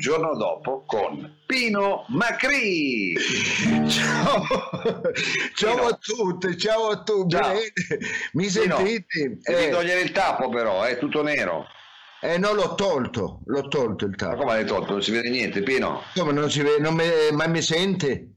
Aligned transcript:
giorno 0.00 0.34
dopo 0.36 0.82
con 0.86 1.36
Pino 1.46 2.04
Macri. 2.08 3.14
Ciao, 3.88 4.42
ciao 5.54 5.74
Pino. 5.74 5.86
a 5.86 5.98
tutti, 6.00 6.56
ciao 6.58 6.88
a 6.88 7.02
tutti. 7.02 7.36
Ciao. 7.36 7.54
Mi 8.32 8.48
sentite? 8.48 9.38
Devi 9.42 9.64
Eh, 9.66 9.70
togliere 9.70 10.00
il 10.00 10.10
tappo 10.12 10.48
però, 10.48 10.82
è 10.82 10.98
tutto 10.98 11.22
nero. 11.22 11.66
eh, 12.22 12.38
no, 12.38 12.52
l'ho 12.52 12.74
tolto, 12.74 13.40
l'ho 13.46 13.68
tolto 13.68 14.04
il 14.06 14.10
Ma 14.10 14.16
tappo. 14.16 14.36
come 14.38 14.52
l'hai 14.52 14.64
tolto? 14.66 14.92
Non 14.92 15.02
si 15.02 15.10
vede 15.12 15.30
niente, 15.30 15.62
Pino. 15.62 16.02
Come 16.14 16.32
non 16.32 16.50
si 16.50 16.62
vede, 16.62 16.80
non 16.80 16.94
mi- 16.94 17.04
ma 17.32 17.46
mi 17.46 17.62
sente? 17.62 18.28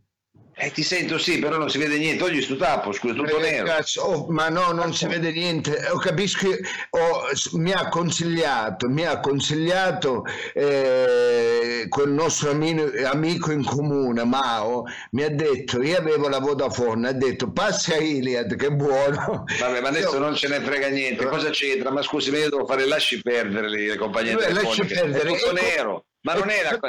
Eh, 0.56 0.72
ti 0.72 0.84
sento 0.84 1.18
sì, 1.18 1.40
però 1.40 1.58
non 1.58 1.70
si 1.70 1.78
vede 1.80 1.98
niente. 1.98 2.24
Togli 2.24 2.42
sto 2.42 2.56
tappo, 2.56 2.92
scusa, 2.92 3.14
tutto 3.16 3.38
Eh, 3.40 3.42
nero. 3.52 3.66
cazzo, 3.66 4.02
oh, 4.02 4.32
ma 4.32 4.50
no, 4.50 4.72
non 4.72 4.94
si 4.94 5.08
vede 5.08 5.32
niente. 5.32 5.78
Eh, 5.78 6.00
capisco, 6.00 6.48
che- 6.50 6.60
oh, 6.92 7.24
mi 7.54 7.72
ha 7.72 7.90
consigliato, 7.90 8.88
mi 8.88 9.06
ha 9.06 9.20
consigliato 9.20 10.24
eh, 10.54 11.86
quel 11.90 12.10
nostro 12.12 12.52
amico, 12.52 12.84
amico 13.06 13.52
in 13.52 13.64
comune, 13.64 14.24
Mao, 14.24 14.84
mi 15.12 15.24
ha 15.24 15.30
detto, 15.30 15.82
io 15.82 15.98
avevo 15.98 16.28
la 16.30 16.40
Vodafone, 16.40 17.08
ha 17.10 17.14
detto 17.14 17.52
passa 17.52 17.96
Iliad, 17.98 18.56
che 18.56 18.72
buono. 18.72 19.44
Vabbè, 19.60 19.82
ma 19.82 19.88
adesso 19.90 20.14
Io- 20.14 20.20
non 20.20 20.36
ce 20.36 20.48
ne 20.48 20.60
frega 20.62 20.88
niente. 20.90 21.26
Cosa 21.26 21.50
c'entra? 21.50 21.90
Ma 21.92 22.02
scusi, 22.02 22.30
ma 22.32 22.38
io 22.38 22.50
devo 22.50 22.66
fare 22.66 22.86
lasci 22.86 23.22
perdere 23.22 23.70
le, 23.70 23.96
compagnie 23.98 24.36
Beh, 24.36 24.52
lasci 24.54 24.82
telefoniche. 24.82 24.94
perdere. 24.94 25.30
È 25.30 25.34
tutto 25.40 25.56
Ecco- 25.56 25.66
nero. 25.76 26.06
Ma 26.22 26.34
non 26.36 26.50
era... 26.50 26.80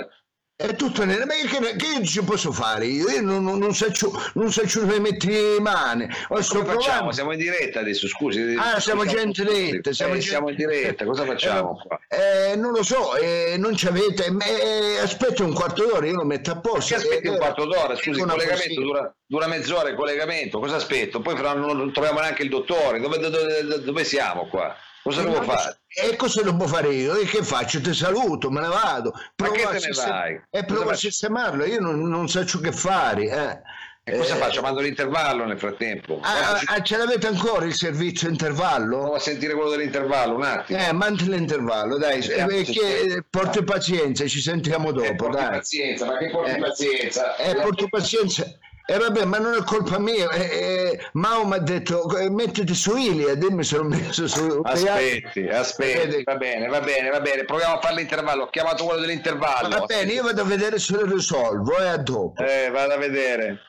È 0.56 0.76
tutto 0.76 1.04
nero, 1.04 1.26
ma 1.26 1.32
che, 1.34 1.74
che 1.74 1.86
io 1.98 2.04
ci 2.06 2.22
posso 2.22 2.52
fare? 2.52 2.86
Io, 2.86 3.08
io 3.08 3.20
non, 3.22 3.42
non, 3.42 3.58
non 3.58 3.74
so, 3.74 3.90
non 4.34 4.52
dove 4.72 5.00
mettere 5.00 5.32
le 5.54 5.60
mani. 5.60 6.06
Come 6.28 6.42
facciamo? 6.42 6.62
provando. 6.64 7.10
Siamo 7.12 7.32
in 7.32 7.38
diretta 7.38 7.80
adesso, 7.80 8.06
scusi. 8.06 8.54
Ah, 8.56 8.78
siamo 8.78 9.04
già 9.04 9.20
in 9.20 9.32
diretta. 9.32 9.90
Eh, 9.90 9.92
Siamo, 9.94 10.14
già- 10.14 10.20
siamo 10.20 10.50
in 10.50 10.54
diretta, 10.54 11.04
cosa 11.06 11.24
facciamo 11.24 11.82
qua? 11.84 11.98
Eh, 12.08 12.54
non 12.54 12.70
lo 12.70 12.84
so, 12.84 13.16
eh, 13.16 13.56
non 13.58 13.74
ci 13.76 13.88
avete. 13.88 14.26
eh, 14.26 14.98
aspetta 15.00 15.42
un 15.42 15.54
quarto 15.54 15.86
d'ora, 15.86 16.06
io 16.06 16.14
lo 16.14 16.24
metto 16.24 16.52
a 16.52 16.60
posto. 16.60 16.94
Che 16.94 17.00
aspetti 17.00 17.26
Eh, 17.26 17.30
un 17.30 17.36
quarto 17.38 17.64
d'ora? 17.64 17.96
Scusi, 17.96 18.20
il 18.20 18.24
collegamento 18.26 18.80
dura, 18.80 19.14
dura 19.26 19.46
mezz'ora 19.48 19.88
il 19.88 19.96
collegamento, 19.96 20.60
cosa 20.60 20.76
aspetto? 20.76 21.18
Poi 21.20 21.36
fra 21.36 21.54
non, 21.54 21.92
troviamo 21.92 22.20
neanche 22.20 22.44
il 22.44 22.48
dottore, 22.48 23.00
dove- 23.00 23.18
dove- 23.18 23.80
dove 23.82 24.04
siamo 24.04 24.46
qua? 24.46 24.72
Cosa 25.04 25.22
devo 25.22 25.42
fare? 25.42 25.78
E 25.86 26.16
cosa 26.16 26.42
devo 26.42 26.66
fare 26.66 26.88
io? 26.94 27.14
E 27.14 27.26
che 27.26 27.42
faccio? 27.44 27.78
Ti 27.80 27.92
saluto, 27.92 28.50
me 28.50 28.62
ne 28.62 28.68
vado. 28.68 29.12
Ma 29.36 29.50
che 29.50 29.62
te 29.66 29.78
ne 29.86 29.92
vai? 29.94 30.40
E 30.50 30.64
provo 30.64 30.88
a 30.90 30.94
sistemarlo, 30.94 31.64
io 31.66 31.78
non, 31.78 32.00
non 32.08 32.26
so 32.26 32.42
che 32.58 32.72
fare. 32.72 33.22
Eh. 33.24 33.58
E 34.06 34.16
cosa 34.18 34.34
Eh, 34.34 34.38
faccio? 34.38 34.60
Mando 34.62 34.80
l'intervallo 34.80 35.44
nel 35.44 35.58
frattempo. 35.58 36.20
Ah, 36.22 36.58
ci- 36.58 36.64
ah, 36.68 36.82
ce 36.82 36.96
l'avete 36.96 37.26
ancora 37.26 37.64
il 37.66 37.74
servizio 37.74 38.28
intervallo? 38.28 38.98
Provo 39.00 39.14
a 39.14 39.18
sentire 39.18 39.52
quello 39.54 39.70
dell'intervallo 39.70 40.34
un 40.36 40.42
attimo. 40.42 40.78
Eh, 40.78 40.92
mandi 40.92 41.28
l'intervallo, 41.28 41.96
dai, 41.98 42.18
eh, 42.18 42.22
se 42.22 42.62
che- 42.64 43.00
eh, 43.00 43.24
porti 43.28 43.62
pazienza, 43.62 44.26
ci 44.26 44.40
sentiamo 44.40 44.88
Eh, 44.88 44.92
dopo, 44.92 45.14
porti 45.14 45.36
dai. 45.36 45.50
pazienza, 45.50 46.06
ma 46.06 46.16
che 46.18 46.30
porti 46.30 46.50
Eh. 46.50 46.58
pazienza? 46.58 47.36
Eh, 47.36 47.54
porti 47.56 47.88
pazienza. 47.88 48.44
E 48.86 48.98
vabbè, 48.98 49.24
ma 49.24 49.38
non 49.38 49.54
è 49.54 49.64
colpa 49.64 49.98
mia. 49.98 50.28
Eh, 50.30 50.42
eh, 50.42 51.00
Mao 51.12 51.46
mi 51.46 51.54
ha 51.54 51.58
detto, 51.58 52.14
eh, 52.18 52.28
mettiti 52.28 52.74
su 52.74 52.96
Ilia, 52.96 53.34
dimmi 53.34 53.64
se 53.64 53.78
l'ho 53.78 53.84
messo 53.84 54.28
su... 54.28 54.60
Aspetti, 54.62 55.48
aspetti, 55.48 56.22
va 56.22 56.36
bene, 56.36 56.66
va 56.66 56.80
bene, 56.80 57.08
va 57.08 57.20
bene, 57.20 57.44
proviamo 57.44 57.76
a 57.76 57.80
fare 57.80 57.94
l'intervallo, 57.94 58.42
ho 58.42 58.50
chiamato 58.50 58.84
quello 58.84 59.00
dell'intervallo. 59.00 59.68
Va 59.68 59.84
bene, 59.86 60.12
io 60.12 60.22
vado 60.22 60.42
a 60.42 60.44
vedere 60.44 60.78
se 60.78 60.92
lo 60.92 61.06
risolvo, 61.06 61.78
e 61.78 61.86
a 61.86 61.96
dopo. 61.96 62.44
Eh, 62.44 62.68
vado 62.70 62.92
a 62.92 62.98
vedere. 62.98 63.60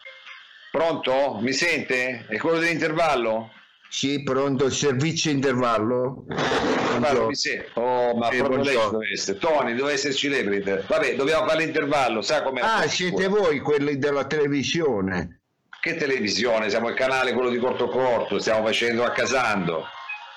Pronto? 0.69 1.37
Mi 1.39 1.53
sente? 1.53 2.25
È 2.27 2.37
quello 2.37 2.59
dell'intervallo? 2.59 3.51
Sì, 3.95 4.23
pronto, 4.23 4.65
il 4.65 4.73
servizio 4.73 5.31
intervallo? 5.31 6.25
Buongiorno. 6.27 7.31
Oh, 7.75 8.13
ma 8.17 8.29
Sì, 8.29 8.37
proprio 8.39 8.61
lei 8.61 8.77
essere. 9.13 9.37
Tony, 9.37 9.73
deve 9.73 9.93
esserci 9.93 10.27
lei 10.27 10.43
per 10.43 10.83
Vabbè, 10.85 11.15
dobbiamo 11.15 11.47
fare 11.47 11.63
l'intervallo, 11.63 12.21
sa 12.21 12.43
com'è? 12.43 12.59
Ah, 12.61 12.85
siete 12.89 13.29
voi 13.29 13.59
quelli 13.59 13.97
della 13.97 14.25
televisione? 14.25 15.39
Che 15.79 15.95
televisione? 15.95 16.69
Siamo 16.69 16.89
il 16.89 16.95
canale 16.95 17.31
quello 17.31 17.47
di 17.47 17.57
Corto 17.57 17.87
Corto, 17.87 18.37
stiamo 18.39 18.65
facendo 18.65 19.05
a 19.05 19.11
Casando. 19.11 19.85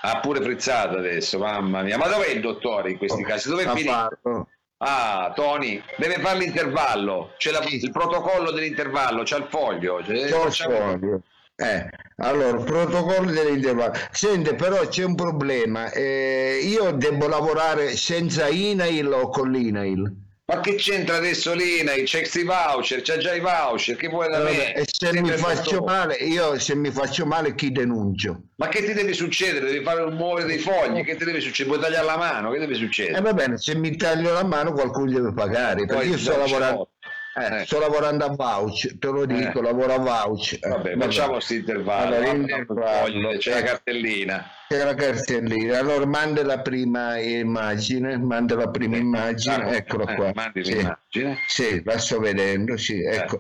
Ha 0.03 0.21
pure 0.21 0.41
frizzato 0.41 0.97
adesso, 0.97 1.41
mamma 1.41 1.83
mia. 1.83 1.99
Ma 1.99 2.07
dov'è 2.07 2.29
il 2.29 2.41
dottore 2.41 2.93
in 2.93 2.97
questi 2.99 3.25
casi? 3.25 3.49
Dove 3.49 3.65
fatto. 3.65 4.47
Ah, 4.77 5.33
Tony, 5.35 5.83
deve 5.97 6.21
fare 6.21 6.39
l'intervallo. 6.39 7.33
C'è 7.37 7.51
la- 7.51 7.65
il 7.69 7.91
protocollo 7.91 8.53
dell'intervallo, 8.53 9.25
c'è 9.25 9.37
il 9.39 9.47
foglio. 9.51 10.01
C'è- 10.05 10.13
il 10.15 10.53
foglio. 10.53 11.23
Eh, 11.57 11.91
allora, 12.21 12.59
protocollo 12.63 13.31
dell'intervallo. 13.31 13.93
Sente, 14.11 14.55
però 14.55 14.87
c'è 14.89 15.05
un 15.05 15.15
problema. 15.15 15.91
eh, 15.93 16.61
io 16.63 16.91
devo 16.93 17.29
lavorare 17.29 17.97
senza 17.97 18.49
INAIL 18.49 19.11
o 19.13 19.29
con 19.29 19.51
l'INAIL. 19.51 20.27
Ma 20.51 20.61
che 20.61 20.77
c'entra 20.77 21.17
adesso 21.17 21.53
l'INAI? 21.55 22.05
C'è 22.05 22.23
i 22.23 22.43
voucher, 22.45 23.03
c'è 23.03 23.19
già 23.19 23.35
i 23.35 23.41
voucher, 23.41 23.97
che 23.97 24.09
vuoi 24.09 24.29
da 24.31 24.39
me? 24.41 24.73
e 24.75 24.85
se 24.87 25.07
Sempre 25.07 25.21
mi 25.21 25.37
faccio 25.37 25.83
male, 25.83 26.15
io 26.15 26.59
se 26.59 26.75
mi 26.75 26.91
faccio 26.91 27.27
male 27.27 27.55
chi 27.55 27.71
denuncio? 27.71 28.45
Ma 28.57 28.69
che 28.69 28.83
ti 28.83 28.95
deve 28.95 29.13
succedere? 29.13 29.67
Devi 29.71 29.85
fare 29.85 30.11
muovere 30.11 30.47
dei 30.47 30.59
fogli, 30.59 31.05
che 31.05 31.17
ti 31.17 31.25
deve 31.25 31.41
succedere? 31.41 31.77
Puoi 31.77 31.91
tagliare 31.91 32.07
la 32.07 32.17
mano, 32.17 32.51
che 32.51 32.59
deve 32.59 32.73
E 32.73 32.77
succedere? 32.77 33.21
va 33.21 33.35
bene, 33.35 33.59
se 33.59 33.75
mi 33.77 33.95
taglio 33.97 34.33
la 34.33 34.43
mano 34.45 34.73
qualcuno 34.73 35.11
deve 35.13 35.35
pagare, 35.35 35.85
perché 35.85 35.95
Poi 35.95 36.09
io 36.09 36.19
sto 36.19 36.37
lavorando. 36.39 36.91
Eh, 37.39 37.61
Eh. 37.61 37.65
sto 37.67 37.79
lavorando 37.79 38.25
a 38.25 38.29
vouch, 38.35 38.99
te 38.99 39.07
lo 39.09 39.25
dico, 39.27 39.59
Eh. 39.61 39.63
lavoro 39.63 39.95
a 39.95 39.99
vouch. 39.99 40.53
Eh, 40.61 40.69
Vabbè, 40.69 40.91
vabbè. 40.95 41.05
facciamo 41.05 41.33
questo 41.33 41.55
intervallo. 41.55 42.15
Allora, 42.17 42.31
intervallo. 42.33 43.37
C'è 43.39 43.55
la 43.55 43.63
cartellina. 43.63 44.51
C'è 44.69 44.85
la 44.85 44.95
cartellina, 44.95 45.79
allora 45.79 46.05
manda 46.07 46.45
la 46.45 46.61
prima 46.61 47.19
immagine, 47.19 48.19
manda 48.19 48.55
la 48.55 48.69
prima 48.69 48.97
immagine, 48.97 49.55
Ah, 49.65 49.75
eccola 49.77 50.05
eh, 50.05 50.15
qua. 50.15 50.31
mandi 50.35 50.65
Sì. 50.65 50.75
l'immagine. 50.75 51.39
Sì, 51.49 51.83
la 51.85 51.99
sto 51.99 52.19
vedendo, 52.21 52.77
sì, 52.77 53.03
ecco. 53.03 53.39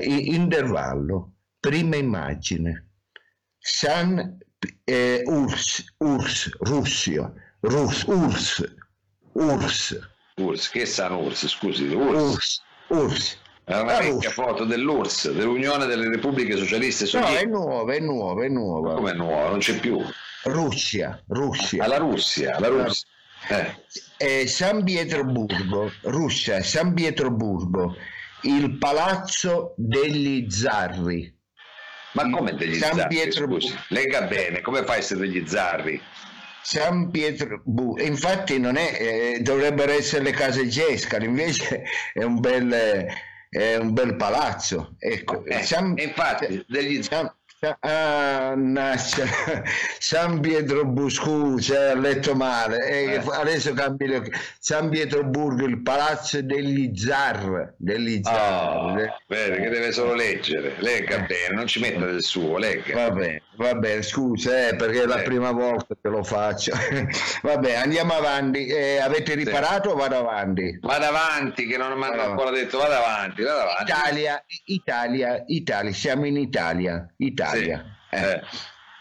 I- 0.00 0.34
Intervallo, 0.34 1.32
prima 1.58 1.96
immagine. 1.96 2.90
San 3.58 4.38
eh, 4.84 5.22
Urs, 5.26 5.94
Urs, 5.98 6.50
Russia, 6.60 7.32
Rus, 7.60 8.02
Urs, 8.04 8.64
Urs, 9.32 10.08
URSS, 10.36 10.68
che 10.70 10.86
San 10.86 11.12
URSS, 11.12 11.48
scusi, 11.48 11.84
URSS. 11.86 12.32
Urs, 12.34 12.62
Urs. 12.88 13.38
È 13.64 13.74
una 13.74 13.92
La 13.92 13.98
vecchia 13.98 14.30
foto 14.30 14.64
dell'URSS, 14.64 15.30
dell'Unione 15.32 15.84
delle 15.86 16.08
Repubbliche 16.08 16.56
Socialiste 16.56 17.04
No, 17.04 17.10
è 17.10 17.22
Sovietiche. 17.24 17.46
nuova, 17.50 17.94
è 17.94 17.98
nuova, 17.98 18.44
è 18.44 18.48
nuova. 18.48 18.94
Come 18.94 19.12
nuovo, 19.12 19.48
non 19.50 19.58
c'è 19.58 19.78
più. 19.78 20.02
Russia, 20.44 21.22
Russia. 21.28 21.84
Alla 21.84 21.98
Russia, 21.98 22.58
la 22.58 22.68
Russia. 22.68 23.06
Eh. 23.48 23.74
Eh, 24.40 24.46
San 24.46 24.82
Pietroburgo, 24.84 25.92
Russia, 26.02 26.62
San 26.62 26.94
Pietroburgo, 26.94 27.94
il 28.42 28.78
palazzo 28.78 29.74
degli 29.76 30.50
zarri. 30.50 31.34
Ma 32.12 32.30
come 32.30 32.54
degli 32.54 32.74
San 32.76 32.96
zarri, 32.96 33.08
Pietro- 33.14 33.46
scusi? 33.46 33.74
Lega 33.88 34.22
bene, 34.22 34.62
come 34.62 34.82
fai 34.84 34.96
a 34.96 34.98
essere 34.98 35.20
degli 35.20 35.46
zarri? 35.46 36.00
San 36.62 37.10
Pietroburgo, 37.10 38.02
infatti 38.02 38.58
non 38.58 38.76
è, 38.76 38.96
eh, 39.00 39.40
dovrebbero 39.40 39.92
essere 39.92 40.22
le 40.24 40.32
case 40.32 40.66
Gescari, 40.68 41.24
invece 41.26 41.84
è 42.12 42.22
un 42.22 42.40
bel, 42.40 42.72
eh, 42.72 43.08
è 43.48 43.76
un 43.76 43.92
bel 43.92 44.16
palazzo. 44.16 44.94
Ecco, 44.98 45.44
Eh, 45.46 45.62
San, 45.62 45.94
infatti, 45.96 46.64
degli 46.68 47.02
zarri. 47.02 47.02
San, 47.02 47.34
ah, 47.80 48.54
nascia, 48.56 49.24
San 49.98 50.40
Pietroburgo, 50.40 51.08
scusa, 51.08 51.90
ho 51.92 51.94
letto 51.96 52.34
male, 52.34 52.76
eh, 52.86 53.14
Eh. 53.14 53.22
adesso 53.32 53.72
cambi 53.72 54.06
le- 54.06 54.30
San 54.60 54.88
Pietroburgo, 54.90 55.64
il 55.66 55.82
palazzo 55.82 56.40
degli 56.42 56.96
zar, 56.96 57.74
degli 57.76 58.20
zar. 58.22 58.76
Oh, 58.76 58.94
vedi 59.26 59.56
che 59.62 59.68
deve 59.68 59.92
solo 59.92 60.14
leggere, 60.14 60.74
legga 60.78 61.18
bene, 61.20 61.54
non 61.54 61.66
ci 61.66 61.80
metta 61.80 62.04
del 62.06 62.22
suo, 62.22 62.58
legga. 62.58 62.94
Vabbè, 63.08 63.42
vabbè, 63.56 64.02
scusa, 64.02 64.68
eh, 64.68 64.76
perché 64.76 65.02
è 65.02 65.06
la 65.06 65.20
Eh. 65.20 65.24
prima 65.24 65.50
volta 65.50 65.96
che 66.00 66.08
lo 66.08 66.22
faccio. 66.22 66.72
vabbè, 67.42 67.74
andiamo 67.74 68.14
avanti. 68.14 68.66
Eh, 68.66 68.98
avete 68.98 69.34
riparato 69.34 69.90
o 69.90 69.94
vado 69.96 70.16
avanti? 70.18 70.78
Vada 70.80 71.08
avanti, 71.08 71.66
che 71.66 71.76
non 71.76 71.98
mi 71.98 72.04
hanno 72.04 72.22
ancora 72.22 72.50
detto, 72.50 72.78
vada 72.78 72.98
avanti, 72.98 73.42
vada 73.42 73.62
avanti. 73.62 73.90
Italia, 73.90 74.44
Italia, 74.66 75.44
Italia, 75.46 75.92
siamo 75.92 76.26
in 76.26 76.36
Italia. 76.36 77.06
Italia. 77.16 77.46
Sì. 77.50 77.68
Eh, 77.68 77.82
Eh. 78.10 78.40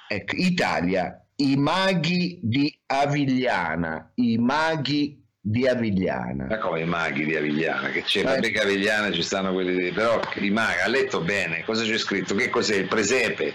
Ecco, 0.10 0.36
Italia, 0.36 1.22
i 1.38 1.56
maghi 1.58 2.40
di 2.42 2.74
Avigliana, 2.88 4.12
i 4.16 4.38
maghi 4.38 5.22
di 5.40 5.68
Avigliana. 5.68 6.46
Ma 6.48 6.58
come 6.60 6.82
i 6.82 6.86
maghi 6.86 7.26
di 7.26 7.36
Avigliana? 7.36 7.90
Che 7.90 8.04
c'è? 8.04 8.24
Vabbè 8.24 8.48
Eh. 8.48 8.52
che 8.52 8.60
Avigliana 8.62 9.12
ci 9.12 9.22
stanno 9.24 9.52
quelli 9.54 9.76
di... 9.76 9.92
Però 9.92 10.20
i 10.36 10.50
maghi, 10.50 10.80
ha 10.82 10.88
letto 10.88 11.22
bene, 11.22 11.64
cosa 11.66 11.84
c'è 11.84 11.98
scritto? 11.98 12.36
Che 12.36 12.50
cos'è? 12.50 12.76
Il 12.76 12.88
presepe? 12.88 13.54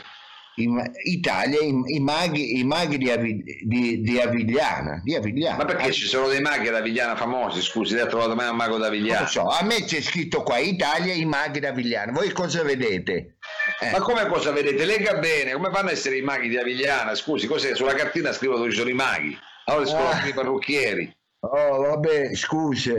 Italia, 1.05 1.59
i, 1.61 1.95
i 1.95 2.01
maghi, 2.01 2.59
i 2.59 2.65
maghi 2.65 2.99
di, 2.99 3.11
Avi- 3.11 3.43
di- 3.65 4.03
di 4.03 4.21
Avigliana, 4.21 5.01
di 5.03 5.15
Avigliana. 5.15 5.57
Ma 5.57 5.65
perché 5.65 5.89
Ah, 5.89 5.91
ci 5.93 6.05
sono 6.07 6.29
dei 6.29 6.41
maghi 6.41 6.69
ad 6.69 6.75
Avigliana 6.75 7.17
famosi? 7.17 7.63
Scusi, 7.63 7.95
lei 7.95 8.03
ha 8.03 8.07
trovato 8.07 8.35
mai 8.35 8.51
un 8.51 8.57
mago 8.57 8.73
Non 8.77 8.83
d'Avigliana? 8.83 9.21
lo 9.23 9.27
so, 9.27 9.47
a 9.49 9.63
me 9.65 9.83
c'è 9.85 10.03
scritto 10.03 10.43
qua 10.43 10.59
Italia, 10.59 11.15
i 11.15 11.25
maghi 11.25 11.59
di 11.61 11.67
Avigliana. 11.67 12.13
Voi 12.13 12.31
cosa 12.33 12.63
vedete? 12.63 13.32
Eh. 13.81 13.91
Ma 13.91 14.01
come 14.01 14.27
cosa 14.27 14.53
vedete? 14.53 14.85
Lega 14.85 15.15
bene, 15.15 15.53
come 15.53 15.71
fanno 15.71 15.89
a 15.89 15.93
essere 15.93 16.17
i 16.17 16.23
maghi 16.23 16.49
di 16.49 16.57
Avigliana? 16.57 17.15
Scusi, 17.15 17.47
cos'è? 17.47 17.75
Sulla 17.75 17.95
cartina 17.95 18.33
scrivo 18.33 18.57
dove 18.57 18.71
ci 18.71 18.77
sono 18.77 18.91
i 18.91 18.95
maghi. 18.95 19.39
Allora 19.67 19.87
scrivono 19.87 20.11
ah. 20.11 20.27
i 20.27 20.33
parrucchieri. 20.33 21.17
Oh, 21.41 21.81
vabbè, 21.81 22.35
scusi. 22.35 22.95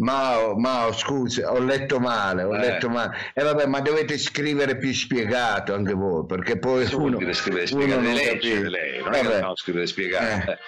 Mao, 0.00 0.56
Mao, 0.56 0.92
scusa, 0.92 1.52
ho 1.52 1.58
letto 1.58 2.00
male, 2.00 2.42
ho 2.42 2.54
eh. 2.54 2.58
letto 2.58 2.88
male. 2.88 3.32
E 3.34 3.40
eh, 3.40 3.44
vabbè, 3.44 3.66
ma 3.66 3.80
dovete 3.80 4.16
scrivere 4.16 4.78
più 4.78 4.92
spiegato 4.94 5.74
anche 5.74 5.92
voi, 5.92 6.24
perché 6.24 6.58
poi 6.58 6.86
Che 6.86 6.94
uno, 6.94 7.18
scrivere 7.32 7.66
spiegato, 7.66 8.00
uno 8.00 8.12
legge 8.12 8.68
lei, 8.68 9.02
non 9.02 9.10
vabbè. 9.10 9.38
è 9.38 9.40
che 9.40 9.52
scrivere 9.56 9.86
spiegato. 9.86 10.52
Eh. 10.52 10.58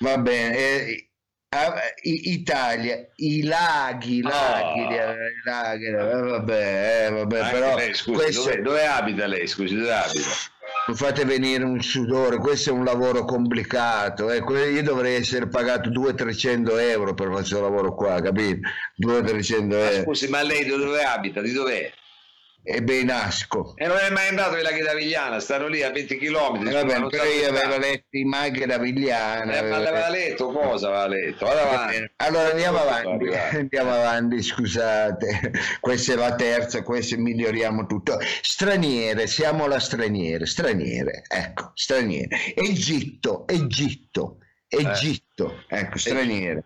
Va 0.00 0.18
bene, 0.18 0.56
eh, 0.56 1.08
Italia, 2.02 3.06
i 3.16 3.42
laghi, 3.42 4.18
i 4.18 4.22
laghi, 4.22 4.80
i 4.80 5.42
laghi, 5.44 5.86
eh, 5.86 5.92
vabbè, 5.92 7.06
eh, 7.06 7.10
vabbè 7.10 7.50
però 7.50 7.76
lei, 7.76 7.94
scusi, 7.94 8.16
questo... 8.16 8.42
dove, 8.42 8.62
dove 8.62 8.86
abita 8.86 9.26
lei? 9.26 9.46
Scusi, 9.46 9.74
dove 9.74 9.92
abita? 9.92 10.30
mi 10.86 10.94
fate 10.94 11.24
venire 11.24 11.64
un 11.64 11.80
sudore, 11.80 12.36
questo 12.36 12.70
è 12.70 12.72
un 12.72 12.84
lavoro 12.84 13.24
complicato, 13.24 14.30
eh. 14.30 14.38
io 14.70 14.82
dovrei 14.82 15.14
essere 15.14 15.48
pagato 15.48 15.88
200-300 15.88 16.78
euro 16.90 17.14
per 17.14 17.28
questo 17.28 17.60
lavoro 17.60 17.94
qua, 17.94 18.20
capito? 18.20 18.68
200-300 19.00 19.72
euro. 19.72 20.02
scusi, 20.02 20.28
ma 20.28 20.42
lei 20.42 20.66
dove 20.66 21.02
abita? 21.02 21.40
Di 21.40 21.52
dov'è? 21.52 21.90
E 22.66 22.82
Benasco. 22.82 23.74
E 23.76 23.86
non 23.86 23.98
è 23.98 24.08
mai 24.08 24.28
andato 24.28 24.54
ai 24.54 24.62
laghi 24.62 24.80
d'Avigliana, 24.80 25.38
stanno 25.38 25.68
lì 25.68 25.82
a 25.82 25.90
20 25.90 26.16
km. 26.16 26.66
Eh 26.66 26.72
vabbè, 26.72 27.06
però 27.08 27.24
io 27.24 27.50
avevo 27.50 27.76
letto 27.76 28.16
i 28.16 28.24
maghi 28.24 28.64
d'Avigliana. 28.64 29.58
Eh, 29.58 29.62
ma 29.68 29.78
l'aveva 29.78 30.08
letto 30.08 30.50
cosa 30.50 30.88
aveva 30.88 31.06
letto? 31.06 31.46
Allora 32.16 32.50
andiamo 32.50 32.78
avanti, 32.78 33.28
andiamo 33.56 33.92
avanti, 33.92 34.42
scusate, 34.42 35.52
questa 35.80 36.14
è 36.14 36.16
la 36.16 36.34
terza, 36.34 36.82
questa 36.82 37.16
miglioriamo 37.18 37.84
tutto. 37.84 38.18
Straniere, 38.40 39.26
siamo 39.26 39.66
la 39.66 39.78
straniere, 39.78 40.46
straniere, 40.46 41.22
ecco, 41.28 41.72
straniere. 41.74 42.54
Egitto, 42.54 43.46
Egitto. 43.46 44.38
Egitto, 44.66 45.64
eh. 45.68 45.78
ecco, 45.78 45.98
straniere, 45.98 46.64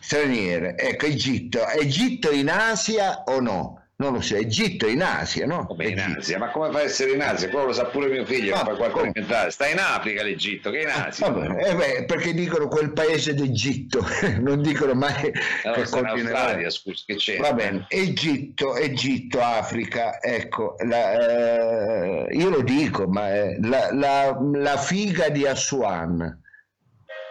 straniere, 0.00 0.78
ecco, 0.78 1.04
Egitto, 1.04 1.66
Egitto 1.68 2.30
in 2.30 2.48
Asia 2.48 3.24
o 3.26 3.40
no? 3.40 3.79
Non 4.00 4.14
lo 4.14 4.20
so, 4.22 4.34
Egitto 4.34 4.86
in 4.86 5.02
Asia, 5.02 5.46
no? 5.46 5.66
Come 5.66 5.88
in 5.88 6.00
Asia? 6.00 6.38
Ma 6.38 6.50
come 6.50 6.70
fa 6.70 6.78
a 6.78 6.82
essere 6.82 7.12
in 7.12 7.20
Asia? 7.20 7.50
Quello 7.50 7.66
lo 7.66 7.72
sa 7.74 7.84
pure 7.84 8.08
mio 8.08 8.24
figlio, 8.24 8.54
ah, 8.54 8.64
qualcosa 8.74 9.50
sta 9.50 9.68
in 9.68 9.78
Africa 9.78 10.22
l'Egitto, 10.22 10.70
che 10.70 10.78
è 10.78 10.82
in 10.84 10.88
ah, 10.88 11.06
Asia. 11.06 11.28
Vabbè, 11.28 11.68
eh 11.68 11.74
beh, 11.74 12.04
perché 12.06 12.32
dicono 12.32 12.66
quel 12.68 12.92
paese 12.92 13.34
d'Egitto, 13.34 14.02
non 14.40 14.62
dicono 14.62 14.94
mai 14.94 15.30
allora, 15.64 15.82
che 15.82 15.88
continuerà. 15.90 16.70
scusi, 16.70 17.04
che 17.04 17.16
c'è? 17.16 17.36
Va 17.36 17.52
bene, 17.52 17.84
Egitto, 17.88 18.74
Egitto, 18.74 19.42
Africa, 19.42 20.18
ecco, 20.22 20.76
la, 20.78 22.24
eh, 22.24 22.34
io 22.34 22.48
lo 22.48 22.62
dico, 22.62 23.06
ma 23.06 23.34
eh, 23.34 23.58
la, 23.60 23.92
la, 23.92 24.38
la 24.54 24.78
figa 24.78 25.28
di 25.28 25.46
Assuan 25.46 26.38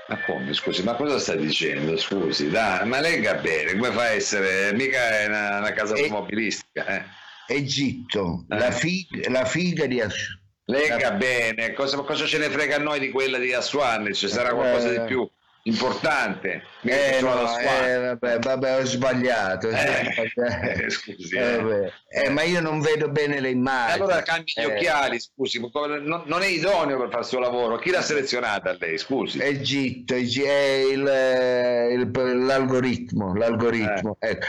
ma 0.09 0.19
come, 0.25 0.53
scusi, 0.53 0.81
ma 0.81 0.95
cosa 0.95 1.19
stai 1.19 1.37
dicendo? 1.37 1.95
Scusi, 1.95 2.49
dai, 2.49 2.85
ma 2.87 2.99
legga 2.99 3.35
bene, 3.35 3.73
come 3.73 3.91
fa 3.91 4.01
a 4.01 4.09
essere? 4.09 4.73
Mica 4.73 5.19
è 5.19 5.27
una, 5.27 5.59
una 5.59 5.71
casa 5.71 5.93
automobilistica, 5.93 6.85
eh? 6.87 7.03
Egitto, 7.47 8.45
eh. 8.49 8.57
La, 8.57 8.71
figa, 8.71 9.29
la, 9.29 9.45
figa, 9.45 9.85
di 9.85 10.01
Assuan. 10.01 10.37
Lega 10.65 11.11
bene, 11.11 11.73
cosa, 11.73 11.97
cosa, 11.97 12.25
ce 12.25 12.39
ne 12.39 12.49
frega 12.49 12.77
a 12.77 12.79
noi 12.79 12.99
di 12.99 13.11
quella 13.11 13.37
di 13.37 13.53
Assuan? 13.53 14.11
Ci 14.11 14.27
sarà 14.27 14.53
qualcosa 14.53 14.89
di 14.89 14.95
eh. 14.95 15.05
più? 15.05 15.29
Importante. 15.63 16.63
Eh, 16.81 17.19
no, 17.21 17.57
eh, 17.59 17.97
vabbè, 17.97 18.39
vabbè, 18.39 18.79
ho 18.79 18.85
sbagliato. 18.85 19.69
Eh, 19.79 20.85
eh, 20.85 20.89
scusi, 20.89 21.35
eh. 21.35 21.91
Eh, 22.07 22.29
ma 22.29 22.43
io 22.43 22.61
non 22.61 22.79
vedo 22.79 23.09
bene 23.09 23.39
le 23.39 23.49
immagini. 23.49 24.01
Allora 24.01 24.21
cambi 24.21 24.51
gli 24.55 24.63
occhiali, 24.63 25.19
scusi, 25.19 25.59
non, 25.59 26.23
non, 26.25 26.41
è 26.41 26.47
idoneo 26.47 26.97
per 26.97 27.09
fare 27.09 27.21
il 27.21 27.27
suo 27.27 27.39
lavoro. 27.39 27.77
Chi 27.77 27.91
l'ha 27.91 28.01
selezionata 28.01 28.75
lei, 28.79 28.97
scusi? 28.97 29.39
Egitto, 29.39 30.13
è 30.13 30.17
il, 30.17 31.01
il, 31.91 32.45
l'algoritmo, 32.45 33.35
l'algoritmo. 33.35 34.17
Ecco. 34.19 34.45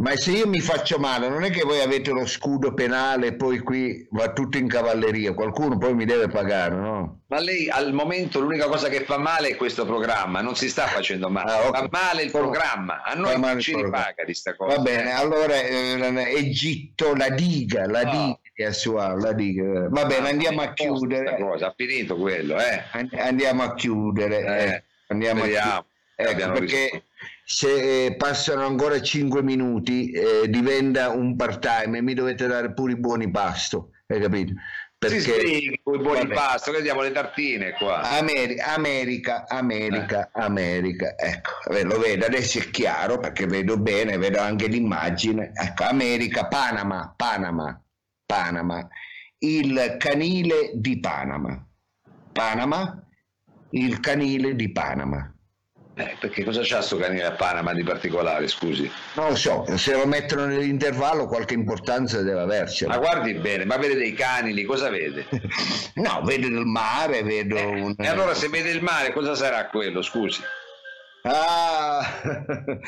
Ma 0.00 0.16
se 0.16 0.30
io 0.30 0.48
mi 0.48 0.60
faccio 0.60 0.98
male, 0.98 1.28
non 1.28 1.44
è 1.44 1.50
che 1.50 1.62
voi 1.62 1.80
avete 1.80 2.10
lo 2.10 2.24
scudo 2.24 2.72
penale 2.72 3.26
e 3.26 3.34
poi 3.34 3.58
qui 3.58 4.06
va 4.12 4.32
tutto 4.32 4.56
in 4.56 4.66
cavalleria, 4.66 5.34
qualcuno 5.34 5.76
poi 5.76 5.94
mi 5.94 6.06
deve 6.06 6.28
pagare, 6.28 6.74
no? 6.74 7.20
Ma 7.26 7.38
lei 7.38 7.68
al 7.68 7.92
momento 7.92 8.40
l'unica 8.40 8.66
cosa 8.66 8.88
che 8.88 9.04
fa 9.04 9.18
male 9.18 9.50
è 9.50 9.56
questo 9.56 9.84
programma, 9.84 10.40
non 10.40 10.56
si 10.56 10.70
sta 10.70 10.86
facendo 10.86 11.28
male, 11.28 11.52
ah, 11.52 11.68
okay. 11.68 11.82
fa 11.82 11.88
male 11.90 12.22
il 12.22 12.30
programma, 12.30 13.02
a 13.02 13.12
noi 13.12 13.38
non 13.38 13.60
ci 13.60 13.76
ripaga 13.76 14.24
di 14.24 14.32
sta 14.32 14.56
cosa. 14.56 14.76
Va 14.76 14.82
bene, 14.82 15.12
allora 15.12 15.60
eh, 15.60 16.34
Egitto, 16.34 17.14
la 17.14 17.28
diga, 17.28 17.86
la 17.86 18.02
no. 18.02 18.10
diga 18.10 18.70
è 18.70 18.72
sua, 18.72 19.14
la 19.14 19.34
diga. 19.34 19.86
Va 19.90 20.06
bene, 20.06 20.30
andiamo 20.30 20.62
a 20.62 20.72
chiudere. 20.72 21.36
Cosa, 21.38 21.66
ha 21.66 21.74
finito 21.76 22.16
quello, 22.16 22.58
eh? 22.58 22.84
Andiamo 23.18 23.64
a 23.64 23.74
chiudere, 23.74 24.40
eh. 24.40 24.64
Eh. 24.64 24.82
andiamo 25.08 25.40
Speriamo. 25.40 25.70
a 25.72 25.84
chiudere. 26.16 26.42
Ecco, 26.42 26.52
perché... 26.52 26.78
Risposto 26.84 27.08
se 27.44 28.06
eh, 28.06 28.16
passano 28.16 28.64
ancora 28.64 29.00
5 29.00 29.42
minuti 29.42 30.10
eh, 30.10 30.48
diventa 30.48 31.10
un 31.10 31.36
part 31.36 31.60
time 31.60 31.98
e 31.98 32.02
mi 32.02 32.14
dovete 32.14 32.46
dare 32.46 32.72
pure 32.72 32.92
i 32.92 32.96
buoni 32.96 33.30
pasto, 33.30 33.90
hai 34.06 34.20
capito? 34.20 34.52
Perché 35.00 35.20
sì, 35.20 35.64
i 35.64 35.80
buoni 35.82 36.26
vabbè. 36.26 36.34
pasto, 36.34 36.72
che 36.72 36.82
diamo 36.82 37.00
le 37.00 37.10
tartine 37.10 37.72
qua. 37.72 38.02
America, 38.02 38.74
America, 38.74 39.46
America, 39.48 40.26
eh. 40.26 40.40
America. 40.42 41.14
Ecco, 41.16 41.50
lo 41.84 41.98
vedo, 41.98 42.26
adesso 42.26 42.58
è 42.58 42.68
chiaro 42.68 43.18
perché 43.18 43.46
vedo 43.46 43.78
bene, 43.78 44.18
vedo 44.18 44.40
anche 44.40 44.66
l'immagine. 44.66 45.52
Ecco, 45.54 45.84
America, 45.84 46.48
Panama, 46.48 47.14
Panama, 47.16 47.82
Panama, 48.26 48.86
il 49.38 49.96
canile 49.96 50.72
di 50.74 51.00
Panama. 51.00 51.66
Panama, 52.30 53.02
il 53.70 54.00
canile 54.00 54.54
di 54.54 54.70
Panama. 54.70 55.34
Eh, 56.00 56.16
perché 56.18 56.44
cosa 56.44 56.62
c'ha 56.64 56.80
sto 56.80 56.96
canile 56.96 57.24
a 57.24 57.32
Panama 57.32 57.74
di 57.74 57.82
particolare, 57.82 58.48
scusi? 58.48 58.90
Non 59.14 59.28
lo 59.28 59.36
so, 59.36 59.64
se 59.76 59.94
lo 59.94 60.06
mettono 60.06 60.46
nell'intervallo 60.46 61.26
qualche 61.26 61.52
importanza 61.52 62.22
deve 62.22 62.40
averci. 62.40 62.86
Ma 62.86 62.96
guardi 62.96 63.34
bene, 63.34 63.66
ma 63.66 63.76
vede 63.76 63.96
dei 63.96 64.14
canili, 64.14 64.64
cosa 64.64 64.88
vede? 64.88 65.26
no, 65.96 66.22
vedo 66.24 66.46
il 66.46 66.64
mare, 66.64 67.22
vedo... 67.22 67.56
Eh, 67.56 67.64
un... 67.64 67.94
E 67.98 68.06
allora 68.06 68.32
se 68.32 68.48
vede 68.48 68.70
il 68.70 68.82
mare 68.82 69.12
cosa 69.12 69.34
sarà 69.34 69.66
quello, 69.66 70.00
scusi? 70.00 70.40
Ah... 71.22 72.00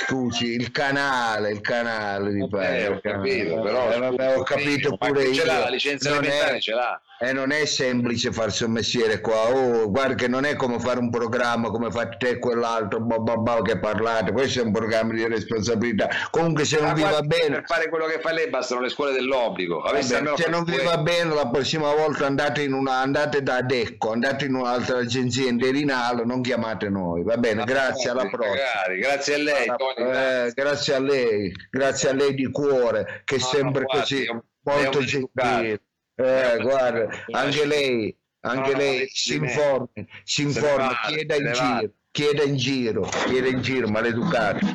Scusi, 0.00 0.54
il 0.54 0.70
canale, 0.70 1.50
il 1.50 1.60
canale 1.60 2.32
di 2.32 2.40
okay, 2.40 2.86
Ho 2.86 3.00
capito, 3.02 3.60
però... 3.60 3.92
Eh, 3.92 3.98
vabbè, 3.98 4.36
ho 4.38 4.42
capito 4.44 4.96
pure 4.96 5.24
io. 5.24 5.34
Ce 5.34 5.44
l'ha, 5.44 5.58
la 5.58 5.68
licenza 5.68 6.08
elementare 6.08 6.58
ce 6.58 6.72
l'ha. 6.72 7.02
E 7.22 7.34
non 7.34 7.50
è 7.50 7.66
semplice 7.66 8.32
farsi 8.32 8.64
un 8.64 8.70
mestiere 8.70 9.20
qua, 9.20 9.50
oh, 9.50 9.90
guarda 9.90 10.14
che 10.14 10.26
non 10.26 10.46
è 10.46 10.56
come 10.56 10.78
fare 10.78 10.98
un 11.00 11.10
programma 11.10 11.68
come 11.68 11.90
fate 11.90 12.16
te 12.18 12.28
e 12.30 12.38
quell'altro, 12.38 12.98
bo, 13.00 13.20
bo, 13.20 13.36
bo, 13.36 13.60
che 13.60 13.78
parlate, 13.78 14.32
questo 14.32 14.60
è 14.60 14.62
un 14.62 14.72
programma 14.72 15.12
di 15.12 15.28
responsabilità. 15.28 16.08
Comunque 16.30 16.64
se 16.64 16.80
non 16.80 16.88
ah, 16.88 16.94
vi 16.94 17.02
va 17.02 17.20
bene... 17.20 17.56
Per 17.56 17.64
fare 17.66 17.90
quello 17.90 18.06
che 18.06 18.20
fa 18.20 18.32
lei 18.32 18.48
bastano 18.48 18.80
le 18.80 18.88
scuole 18.88 19.12
dell'obbligo. 19.12 19.80
Vabbè, 19.80 20.00
se 20.00 20.48
non 20.48 20.64
vi 20.64 20.78
va 20.82 20.96
bene 20.96 21.34
la 21.34 21.46
prossima 21.48 21.94
volta 21.94 22.24
andate, 22.24 22.62
in 22.62 22.72
una, 22.72 23.00
andate 23.00 23.42
da 23.42 23.60
Decco, 23.60 24.12
andate 24.12 24.46
in 24.46 24.54
un'altra 24.54 25.00
agenzia 25.00 25.46
interinale, 25.46 26.24
non 26.24 26.40
chiamate 26.40 26.88
noi, 26.88 27.22
va 27.22 27.36
bene, 27.36 27.64
grazie, 27.64 28.08
alla 28.08 28.30
prossima. 28.30 28.54
Magari, 28.54 28.98
grazie 28.98 29.34
a 29.34 29.38
lei, 29.38 29.68
alla, 29.68 29.76
Tony, 29.76 30.08
grazie. 30.08 30.46
Eh, 30.46 30.52
grazie. 30.54 30.94
a 30.94 31.00
lei, 31.00 31.52
grazie 31.70 32.08
a 32.08 32.12
lei 32.14 32.32
di 32.32 32.50
cuore, 32.50 33.20
che 33.26 33.36
è 33.36 33.38
sempre 33.40 33.84
così, 33.84 34.26
molto 34.62 35.00
gentile. 35.00 35.82
Eh, 36.22 36.58
guarda, 36.60 37.08
anche 37.30 37.64
lei, 37.64 38.14
anche 38.40 38.76
lei 38.76 39.08
si 39.08 39.36
informi, 39.36 40.06
si 40.22 40.42
informi, 40.42 40.88
chieda 41.06 41.36
in 41.36 41.52
giro, 41.54 41.92
chieda 42.10 42.42
in 42.42 42.56
giro, 42.56 43.08
chieda 43.24 43.48
in 43.48 43.62
giro, 43.62 43.88
maleducato. 43.88 44.66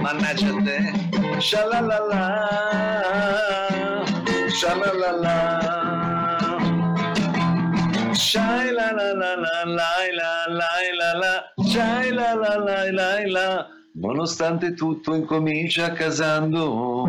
Mannaggia 0.00 0.48
a 0.48 0.62
te. 0.62 0.80
Shalalala. 4.54 5.36
Shalalala. 5.58 6.44
Shai 8.14 8.70
la 8.70 8.92
la 8.92 9.12
la 9.12 9.34
la 9.34 9.64
la 9.66 9.90
la 10.08 10.46
la 10.48 10.68
la 10.98 11.12
la 11.18 11.32
Shai 11.64 12.10
la 12.12 12.34
la 12.34 12.56
la 12.58 12.90
la 12.92 13.26
la 13.26 13.66
Nonostante 13.94 14.74
tutto 14.74 15.14
incomincia 15.14 15.92
casando 15.92 17.08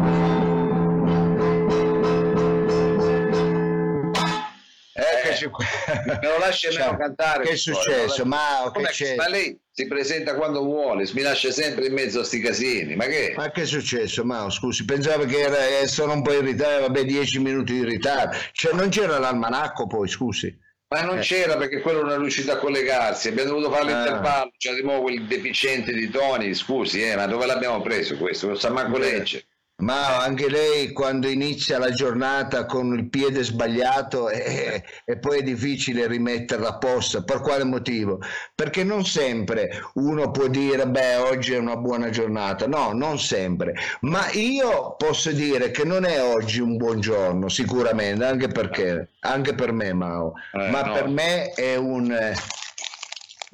Eccoci 4.94 5.46
qua. 5.48 5.66
Me 6.06 6.20
lo 6.22 6.38
lasci 6.40 6.68
almeno 6.68 6.98
cantare. 6.98 7.44
Che 7.44 7.52
è 7.52 7.56
successo? 7.56 8.26
Ma, 8.26 8.72
che 8.74 8.84
c'è? 8.84 9.16
ma 9.16 9.28
lei 9.28 9.60
si 9.78 9.88
presenta 9.88 10.36
quando 10.36 10.62
vuole, 10.64 11.06
mi 11.16 11.22
lascia 11.22 11.52
sempre 11.52 11.88
in 11.88 11.94
mezzo 11.94 12.22
a 12.22 12.24
sti 12.24 12.40
casini. 12.40 12.96
Ma 12.96 13.08
che? 13.08 13.34
Ma 13.36 13.52
che 13.52 13.64
è 13.64 13.66
successo, 13.66 14.24
Mao? 14.24 14.50
Scusi, 14.50 14.86
pensavo 14.86 15.26
che 15.26 15.38
era, 15.42 15.68
eh, 15.82 15.86
sono 15.88 16.14
un 16.14 16.22
po' 16.22 16.32
in 16.32 16.46
ritardo, 16.46 16.88
vabbè, 16.88 17.04
dieci 17.04 17.40
minuti 17.40 17.74
di 17.74 17.84
ritardo. 17.84 18.38
Cioè, 18.54 18.74
non 18.74 18.88
c'era 18.88 19.20
l'almanacco 19.20 19.86
poi, 19.86 20.08
scusi. 20.08 20.58
Ma 20.88 21.02
non 21.02 21.18
Eh. 21.18 21.22
c'era 21.22 21.58
perché 21.58 21.82
quello 21.82 22.04
non 22.04 22.12
è 22.12 22.18
riuscito 22.18 22.54
a 22.54 22.58
collegarsi, 22.58 23.28
abbiamo 23.28 23.50
dovuto 23.50 23.70
fare 23.70 23.92
Ah. 23.92 23.98
l'intervallo, 23.98 24.52
c'è 24.58 24.74
di 24.74 24.82
nuovo 24.82 25.02
quel 25.02 25.26
deficiente 25.26 25.92
di 25.92 26.10
Tony, 26.10 26.54
scusi, 26.54 27.04
eh, 27.04 27.18
ma 27.18 27.26
dove 27.26 27.46
l'abbiamo 27.46 27.82
preso 27.82 28.16
questo? 28.16 28.48
Lo 28.48 28.56
sa 28.56 28.70
manco 28.70 28.98
legge. 28.98 29.46
Ma 29.78 30.24
anche 30.24 30.50
lei 30.50 30.94
quando 30.94 31.28
inizia 31.28 31.78
la 31.78 31.92
giornata 31.92 32.66
con 32.66 32.94
il 32.98 33.10
piede 33.10 33.44
sbagliato 33.44 34.30
e, 34.32 34.84
e 35.04 35.18
poi 35.18 35.40
è 35.40 35.44
difficile 35.44 36.08
rimetterla 36.08 36.70
a 36.70 36.78
posto. 36.78 37.24
Per 37.24 37.42
quale 37.42 37.66
motivo? 37.66 38.20
Perché 38.56 38.84
non 38.86 39.04
sempre 39.06 39.70
uno 39.96 40.32
può 40.32 40.48
dire 40.48 40.88
beh 40.88 41.16
oggi 41.18 41.54
è 41.54 41.58
una 41.58 41.76
buona 41.76 42.10
giornata. 42.10 42.68
No, 42.68 42.94
non 42.94 43.20
sempre. 43.20 43.74
Ma 44.02 44.30
io 44.32 44.96
posso 44.98 45.32
dire 45.32 45.72
che 45.72 45.84
non 45.84 46.06
è 46.06 46.22
oggi 46.24 46.62
un 46.62 46.78
buon 46.78 47.02
giorno, 47.02 47.50
sicuramente, 47.50 48.24
anche 48.24 48.48
perché, 48.48 49.10
anche 49.20 49.54
per 49.56 49.72
me 49.74 49.92
Mao, 49.94 50.34
Eh, 50.54 50.70
ma 50.70 50.84
no. 50.84 50.94
per 50.94 51.08
me 51.10 51.52
è 51.52 51.76
un 51.76 52.12
eh, 52.12 52.34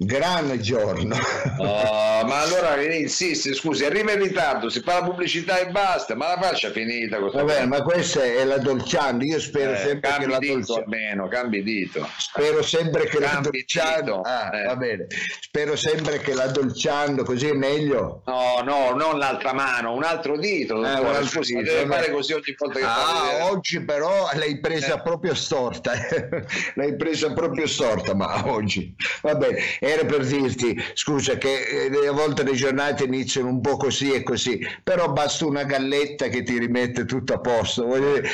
gran 0.05 0.59
giorno. 0.61 1.15
Oh, 1.57 2.25
ma 2.25 2.39
allora 2.41 2.81
insiste, 2.81 3.53
scusi, 3.53 3.85
arriva 3.85 4.11
in 4.13 4.21
ritardo, 4.21 4.69
si 4.69 4.81
fa 4.81 4.99
la 4.99 5.03
pubblicità 5.05 5.59
e 5.59 5.67
basta, 5.69 6.15
ma 6.15 6.35
la 6.35 6.41
faccia 6.41 6.71
finita 6.71 7.17
questa 7.19 7.39
Va 7.43 7.43
bene, 7.53 7.67
cosa. 7.67 7.77
ma 7.77 7.81
questa 7.83 8.23
è 8.23 8.43
la 8.43 8.57
dolciando. 8.57 9.23
Io 9.23 9.39
spero 9.39 9.73
Eh, 9.73 9.77
sempre 9.77 10.09
che 10.19 10.25
la 10.27 10.37
dolciando. 10.39 10.73
almeno, 10.75 11.27
cambi 11.27 11.63
dito. 11.63 12.07
Spero 12.17 12.61
sempre 12.63 13.05
che 13.05 13.19
la 13.19 13.29
Cambi 13.29 13.49
dolciando, 13.51 14.15
dito, 14.17 14.21
ah, 14.21 14.49
eh. 14.57 14.65
va 14.65 14.75
bene. 14.75 15.07
Spero 15.39 15.75
sempre 15.75 16.17
che 16.19 16.33
la 16.33 16.47
dolciando 16.47 17.23
così 17.23 17.47
è 17.47 17.53
meglio. 17.53 18.23
No, 18.25 18.61
no, 18.63 18.91
non 18.95 19.17
l'altra 19.19 19.53
mano, 19.53 19.93
un 19.93 20.03
altro 20.03 20.37
dito. 20.37 20.75
dottore, 20.81 20.99
un 20.99 21.15
altro 21.15 21.27
scusi, 21.43 21.53
dito, 21.55 21.65
deve 21.71 21.85
vabbè. 21.85 21.99
fare 22.01 22.11
così 22.11 22.33
ogni 22.33 22.55
volta 22.57 22.79
che 22.79 22.85
Ah, 22.85 23.51
oggi 23.51 23.83
però 23.83 24.29
l'hai 24.33 24.59
presa 24.59 24.95
Eh. 24.95 25.01
proprio 25.01 25.33
storta, 25.35 25.91
l'hai 26.75 26.95
presa 26.95 27.31
proprio 27.33 27.67
storta, 27.67 28.13
ma 28.15 28.47
oggi 28.49 28.93
va 29.21 29.35
bene, 29.35 29.57
era 29.91 30.05
per 30.05 30.25
dirti, 30.25 30.75
scusa, 30.93 31.37
che 31.37 31.89
eh, 31.91 32.07
a 32.07 32.11
volte 32.11 32.43
le 32.43 32.53
giornate 32.53 33.03
iniziano 33.03 33.49
un 33.49 33.61
po' 33.61 33.77
così 33.77 34.11
e 34.13 34.23
così, 34.23 34.59
però 34.83 35.11
basta 35.11 35.45
una 35.45 35.63
galletta 35.63 36.27
che 36.27 36.43
ti 36.43 36.57
rimette 36.57 37.05
tutto 37.05 37.33
a 37.33 37.39
posto. 37.39 37.85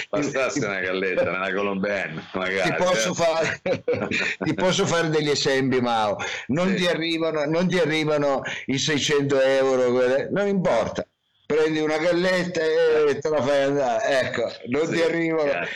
Bastasse 0.09 0.65
una 0.65 0.79
galletta, 0.79 1.29
una 1.29 1.53
colombiana, 1.53 2.23
magari. 2.33 2.69
ti 2.69 2.75
posso, 2.83 3.11
eh. 3.11 3.13
fare, 3.13 3.61
ti 4.39 4.53
posso 4.53 4.85
fare 4.85 5.09
degli 5.09 5.29
esempi, 5.29 5.79
Mao. 5.81 6.17
Non, 6.47 6.69
Sì. 6.69 6.75
ti 6.75 6.87
arrivano, 6.87 7.45
non 7.45 7.67
ti 7.67 7.77
arrivano 7.79 8.41
i 8.67 8.77
600 8.77 9.39
euro, 9.41 10.29
non 10.31 10.47
importa. 10.47 11.05
Prendi 11.45 11.79
una 11.79 11.97
galletta 11.97 12.59
e 12.61 13.19
te 13.19 13.29
la 13.29 13.41
fai 13.41 13.63
andare. 13.63 14.19
Ecco, 14.19 14.51
non 14.67 14.85
Sì, 14.87 14.93
ti 14.95 15.01
arrivano. 15.01 15.49
chiaro. 15.49 15.67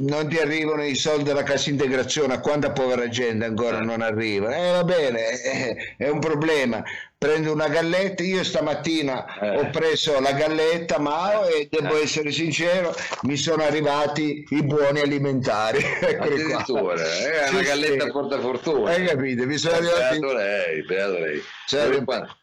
Non 0.00 0.28
ti 0.28 0.38
arrivano 0.38 0.82
i 0.84 0.96
soldi 0.96 1.22
della 1.22 1.44
cassa 1.44 1.70
integrazione, 1.70 2.34
a 2.34 2.40
quanta 2.40 2.72
povera 2.72 3.08
gente 3.08 3.44
ancora 3.44 3.78
Eh. 3.78 3.84
non 3.84 4.02
arriva? 4.02 4.52
Eh, 4.52 4.70
va 4.72 4.82
bene, 4.82 5.40
eh, 5.40 5.76
è 5.96 6.08
un 6.08 6.18
problema. 6.18 6.82
Prendo 7.16 7.52
una 7.52 7.68
galletta, 7.68 8.24
io 8.24 8.42
stamattina 8.42 9.24
Eh. 9.40 9.58
ho 9.58 9.70
preso 9.70 10.18
la 10.18 10.32
galletta 10.32 10.98
Mao 10.98 11.46
e 11.46 11.68
devo 11.70 11.96
Eh. 11.96 12.02
essere 12.02 12.32
sincero, 12.32 12.92
mi 13.22 13.36
sono 13.36 13.62
arrivati 13.62 14.44
i 14.50 14.64
buoni 14.64 14.98
alimentari. 14.98 15.78
Addirittura, 16.18 16.94
è 17.00 17.46
Sì, 17.46 17.54
una 17.54 17.62
galletta 17.62 18.04
sì. 18.06 18.10
portafortuna. 18.10 18.90
Hai 18.90 19.04
capito? 19.04 19.46
Mi 19.46 19.58
sono 19.58 19.76
arrivati... 19.76 20.18
Beato 20.18 20.32
lei, 20.34 20.82
beato 20.84 21.18
lei. 21.18 21.42
Sì, 21.66 21.76
Dove 21.76 22.02
qua? 22.04 22.36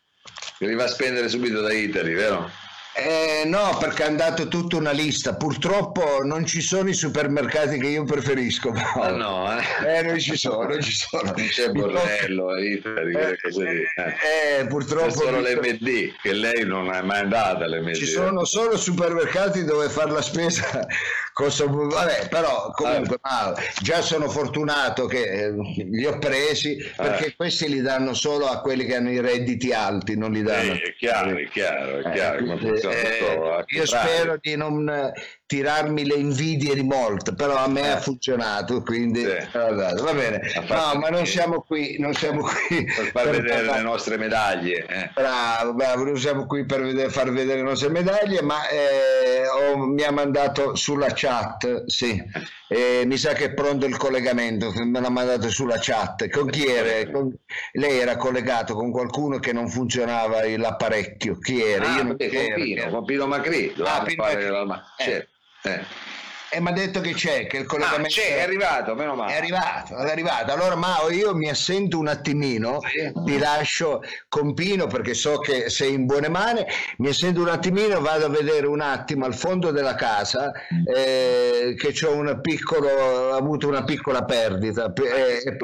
Li 0.60 0.74
va 0.74 0.84
a 0.86 0.88
spendere 0.88 1.28
subito 1.28 1.60
da 1.60 1.74
Italy, 1.74 2.14
vero? 2.14 2.50
Eh, 2.96 3.44
no, 3.46 3.78
perché 3.80 4.04
è 4.04 4.08
andato 4.08 4.48
tutta 4.50 4.76
una 4.76 4.92
lista. 4.92 5.36
Purtroppo 5.36 6.20
non 6.24 6.46
ci 6.46 6.60
sono 6.60 6.90
i 6.90 6.94
supermercati 6.94 7.80
che 7.80 7.88
io 7.88 8.04
preferisco. 8.04 8.72
Mao. 8.72 9.02
Ah 9.02 9.12
no, 9.12 9.48
eh. 9.58 9.98
Eh, 10.00 10.02
non 10.02 10.20
ci 10.20 10.36
sono, 10.36 10.64
non 10.68 10.82
ci 10.82 10.92
sono. 10.92 11.32
Non 11.36 11.48
c'è 11.48 11.70
borrello, 11.70 12.58
Italy, 12.58 13.12
quelle 13.14 13.38
cose 13.42 13.64
lì. 13.72 13.82
Eh. 13.96 14.60
Eh, 14.62 14.66
purtroppo 14.68 15.12
solo 15.12 15.40
mi- 15.40 15.54
l'MD, 15.54 16.16
che 16.22 16.34
lei 16.34 16.66
non 16.66 16.92
è 16.94 17.02
mai 17.02 17.20
andata 17.22 17.64
all'MD. 17.64 17.94
ci 17.94 18.06
sono 18.06 18.44
solo 18.44 18.76
supermercati 18.76 19.64
dove 19.64 19.88
fare 19.88 20.12
la 20.12 20.22
spesa 20.22 20.86
costa 21.32 21.66
vabbè 21.68 22.28
però 22.30 22.70
comunque 22.72 23.18
Ah. 23.22 23.54
già 23.82 24.02
sono 24.02 24.28
fortunato 24.30 25.06
che 25.06 25.22
eh, 25.24 25.52
li 25.90 26.06
ho 26.06 26.18
presi 26.18 26.76
perché 26.98 27.28
Eh. 27.28 27.36
questi 27.36 27.70
li 27.70 27.82
danno 27.82 28.14
solo 28.14 28.48
a 28.48 28.60
quelli 28.60 28.86
che 28.86 28.96
hanno 28.96 29.12
i 29.12 29.22
redditi 29.22 29.72
alti 29.72 30.18
non 30.18 30.32
li 30.32 30.42
danno 30.42 30.74
Eh, 30.74 30.82
è 30.82 30.96
chiaro, 30.98 31.38
è 31.38 31.48
chiaro, 31.50 32.00
è 32.00 32.08
Eh, 32.08 32.12
chiaro 32.12 32.58
al 32.88 33.66
io 33.68 33.86
spero 33.86 34.38
di 34.40 34.56
non 34.56 35.12
tirarmi 35.50 36.06
le 36.06 36.14
invidie 36.14 36.76
di 36.76 36.84
molto, 36.84 37.34
però 37.34 37.56
a 37.58 37.68
me 37.68 37.82
Eh. 37.82 37.88
ha 37.88 37.98
funzionato, 38.00 38.84
quindi 38.84 39.22
Sì. 39.22 39.30
eh, 39.32 39.48
va 39.52 40.14
bene. 40.14 40.42
No, 40.68 41.00
ma 41.00 41.10
non 41.10 41.26
siamo 41.26 41.62
qui, 41.64 41.96
non 41.98 42.14
siamo 42.14 42.44
qui 42.44 42.84
per 42.86 43.06
far 43.08 43.24
per 43.24 43.32
vedere 43.38 43.56
parlare- 43.56 43.78
le 43.80 43.84
nostre 43.84 44.18
medaglie. 44.18 44.86
eh. 44.88 45.10
Bravo, 45.16 45.74
bravo, 45.74 46.04
non 46.04 46.20
siamo 46.20 46.46
qui 46.46 46.66
per 46.66 46.84
vedere- 46.84 47.10
far 47.10 47.32
vedere 47.32 47.58
le 47.58 47.64
nostre 47.64 47.90
medaglie, 47.90 48.44
ma 48.44 48.68
eh, 48.70 49.48
ho- 49.48 49.78
mi 49.88 50.04
ha 50.04 50.12
mandato 50.12 50.76
sulla 50.76 51.10
chat, 51.16 51.86
sì, 51.88 52.22
mi 53.06 53.18
sa 53.18 53.34
che 53.34 53.46
è 53.46 53.54
pronto 53.56 53.88
il 53.88 53.98
collegamento, 53.98 54.72
me 54.86 55.00
l'ha 55.02 55.10
mandato 55.10 55.50
sulla 55.50 55.78
chat. 55.82 56.30
Con 56.30 56.48
chi 56.52 56.68
era? 56.68 57.10
Con- 57.12 57.36
lei 57.72 57.98
era 57.98 58.18
collegato 58.18 58.76
con 58.76 58.92
qualcuno 58.92 59.40
che 59.40 59.52
non 59.52 59.68
funzionava 59.68 60.46
l'apparecchio, 60.48 61.40
chi 61.40 61.60
era? 61.64 61.92
Ah, 61.92 61.98
Io 61.98 62.04
non 62.04 62.18
c'ero, 62.18 62.54
con 62.54 62.54
Pino, 62.64 62.90
con 62.92 63.06
Pino 63.06 63.26
Macri, 63.26 63.74
dovevamo 63.76 64.04
Pino 64.04 64.24
Macri. 64.66 64.84
Eh. 65.00 65.04
certo, 65.04 65.28
eh. 65.64 66.08
E 66.52 66.60
mi 66.60 66.70
ha 66.70 66.72
detto 66.72 67.00
che 67.00 67.14
c'è, 67.14 67.46
che 67.46 67.58
il 67.58 67.64
Ah, 67.64 67.68
collegamento 67.68 68.08
c'è, 68.08 68.38
è 68.38 68.42
arrivato, 68.42 68.96
meno 68.96 69.14
male. 69.14 69.34
È 69.34 69.38
arrivato, 69.38 69.96
è 69.96 70.10
arrivato. 70.10 70.52
Allora 70.52 70.76
Mao, 70.76 71.12
io 71.12 71.36
mi 71.36 71.48
assento 71.48 72.00
un 72.00 72.08
attimino, 72.08 72.80
Sì. 72.82 73.12
ti 73.24 73.38
lascio 73.38 74.02
con 74.28 74.56
Pino 74.56 74.88
perché 74.88 75.14
so 75.14 75.38
che 75.38 75.70
sei 75.70 75.94
in 75.94 76.08
buone 76.08 76.28
mani, 76.28 76.66
mi 76.98 77.10
assento 77.10 77.42
un 77.42 77.50
attimino, 77.50 78.02
vado 78.02 78.26
a 78.26 78.30
vedere 78.30 78.66
un 78.66 78.82
attimo 78.82 79.26
al 79.26 79.36
fondo 79.36 79.70
della 79.70 79.94
casa 79.94 80.52
eh, 80.92 81.76
che 81.78 81.92
c'ho 81.94 82.16
un 82.16 82.40
piccolo, 82.42 82.90
ho 82.90 83.34
avuto 83.36 83.68
una 83.68 83.84
piccola 83.84 84.24
perdita. 84.26 84.92
eh, 84.92 85.56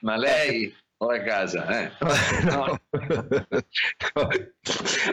Ma 0.00 0.16
lei 0.16 0.74
o 1.02 1.08
a 1.10 1.18
casa? 1.20 1.66
Eh. 1.80 1.90
No. 2.42 2.78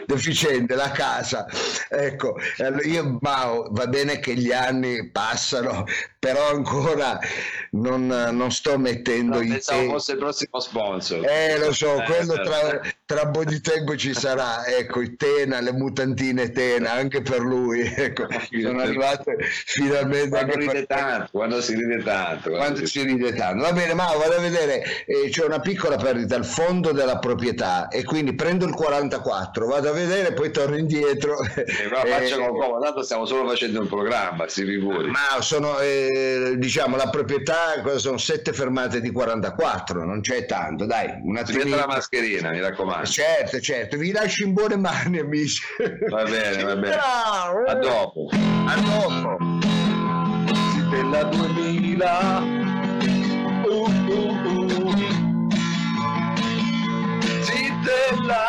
Deficiente 0.06 0.74
la 0.74 0.90
casa 0.90 1.46
ecco 1.88 2.36
io 2.84 3.18
Mao 3.20 3.68
va 3.70 3.86
bene 3.86 4.18
che 4.20 4.34
gli 4.34 4.52
anni 4.52 5.10
passano 5.10 5.84
però 6.18 6.50
ancora 6.50 7.18
non, 7.72 8.06
non 8.06 8.50
sto 8.52 8.78
mettendo 8.78 9.36
No, 9.38 9.42
i 9.42 9.48
pensavo 9.48 9.80
te- 9.80 9.88
fosse 9.88 10.12
il 10.12 10.18
prossimo 10.18 10.60
sponsor. 10.60 11.26
eh 11.26 11.58
lo 11.58 11.72
so 11.72 12.00
Eh, 12.00 12.04
quello 12.04 12.34
certo. 12.34 12.50
tra, 12.50 12.80
tra 13.06 13.22
un 13.26 13.30
po' 13.32 13.44
di 13.44 13.60
tempo 13.60 13.96
ci 13.96 14.14
sarà 14.14 14.66
ecco 14.66 15.00
i 15.00 15.16
Tena 15.16 15.60
le 15.60 15.72
mutantine 15.72 16.50
Tena 16.50 16.92
anche 16.92 17.22
per 17.22 17.40
lui 17.40 17.80
ecco 17.82 18.26
sono 18.60 18.80
arrivate 18.80 19.36
finalmente 19.40 20.28
Quando 20.28 20.52
anche 20.52 20.64
per 20.64 20.74
ride 20.74 20.86
tanto, 20.86 21.28
quando 21.32 21.60
si 21.60 21.74
ride 21.74 22.02
tanto. 22.02 22.50
quando 22.50 22.78
si- 22.80 22.86
si 22.86 23.02
ride 23.02 23.32
tanto. 23.34 23.62
Va 23.64 23.72
bene, 23.72 23.94
ma 23.94 24.04
vado 24.16 24.36
a 24.36 24.40
vedere, 24.40 25.04
eh, 25.06 25.28
c'è 25.30 25.44
una 25.44 25.60
piccola 25.60 25.78
perdita 25.88 26.34
al 26.36 26.44
fondo 26.44 26.92
della 26.92 27.18
proprietà 27.18 27.88
e 27.88 28.04
quindi 28.04 28.34
prendo 28.34 28.64
il 28.66 28.74
44, 28.74 29.66
vado 29.66 29.88
a 29.88 29.92
vedere, 29.92 30.32
poi 30.32 30.50
torno 30.50 30.76
indietro. 30.76 31.36
Eh, 31.54 31.88
ma 31.90 32.00
faccia 32.04 32.34
Eh, 32.36 32.38
qualcosa, 32.38 32.84
tanto 32.84 33.02
stiamo 33.02 33.24
solo 33.26 33.48
facendo 33.48 33.80
un 33.80 33.88
programma, 33.88 34.46
si 34.48 34.64
figuri. 34.64 35.08
ma 35.10 35.40
sono, 35.40 35.78
eh, 35.80 36.54
diciamo, 36.56 36.96
la 36.96 37.08
proprietà 37.08 37.80
cosa 37.82 37.98
sono 37.98 38.18
sette 38.18 38.52
fermate 38.52 39.00
di 39.00 39.10
44, 39.10 40.04
non 40.04 40.20
c'è 40.20 40.46
tanto, 40.46 40.86
dai, 40.86 41.08
un 41.22 41.36
Si 41.36 41.42
attimino. 41.42 41.64
metta 41.64 41.76
la 41.76 41.86
mascherina, 41.86 42.50
mi 42.50 42.60
raccomando. 42.60 43.06
Certo, 43.06 43.60
certo, 43.60 43.96
vi 43.96 44.12
lascio 44.12 44.44
in 44.44 44.52
buone 44.52 44.76
mani, 44.76 45.18
amici. 45.18 45.62
Va 46.08 46.22
bene, 46.24 46.62
va 46.64 46.76
bene. 46.76 46.92
Ciao. 46.94 47.62
A 47.66 47.74
dopo. 47.74 48.28
A 48.32 48.74
dopo. 48.80 49.36
Della 50.90 51.22
2000. 51.24 52.59
Zitella. 57.80 58.44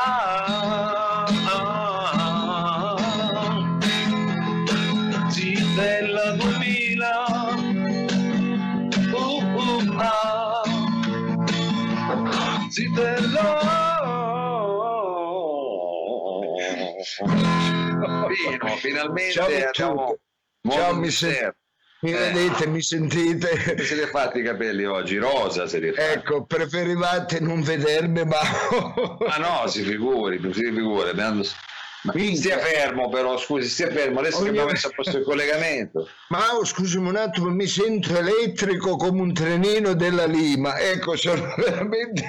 Zitella 5.31 6.25
2000. 6.35 7.11
Uh, 9.13 9.39
uh, 9.55 9.95
ah. 9.99 10.63
Zitella. 12.69 13.47
Pino, 18.27 18.75
finalmente 18.77 19.31
Ciao, 19.31 19.45
abbiamo 19.45 19.71
Ciao, 19.73 20.17
modo 20.63 20.99
mi 22.01 22.11
Mi 22.11 22.17
vedete, 22.17 22.67
mi 22.67 22.81
sentite? 22.81 23.49
Che 23.49 23.83
siete 23.83 24.07
fatti 24.07 24.39
i 24.39 24.43
capelli 24.43 24.85
oggi? 24.85 25.17
Rosa 25.17 25.67
siete 25.67 25.93
fatti. 25.93 26.19
Ecco, 26.19 26.43
preferivate 26.45 27.39
non 27.39 27.61
vedermi, 27.61 28.23
ma... 28.25 28.39
Ma 29.27 29.37
no, 29.37 29.67
si 29.67 29.83
figuri, 29.83 30.39
si 30.53 30.63
figuri. 30.63 31.09
abbiamo- 31.09 31.43
Ma 32.03 32.13
stia 32.35 32.57
fermo 32.57 33.09
però, 33.09 33.37
scusi, 33.37 33.67
stia 33.69 33.89
fermo, 33.91 34.19
adesso 34.19 34.37
che 34.37 34.41
Ogni- 34.43 34.49
abbiamo 34.49 34.71
messo 34.71 34.87
a 34.87 34.91
posto 34.95 35.17
il 35.17 35.23
collegamento. 35.23 36.07
Mao, 36.29 36.63
scusami 36.65 37.07
un 37.09 37.15
attimo, 37.15 37.49
mi 37.49 37.67
sento 37.67 38.17
elettrico 38.17 38.95
come 38.95 39.21
un 39.21 39.33
trenino 39.33 39.93
della 39.93 40.25
Lima. 40.25 40.79
Ecco, 40.79 41.15
sono 41.15 41.53
veramente 41.57 42.23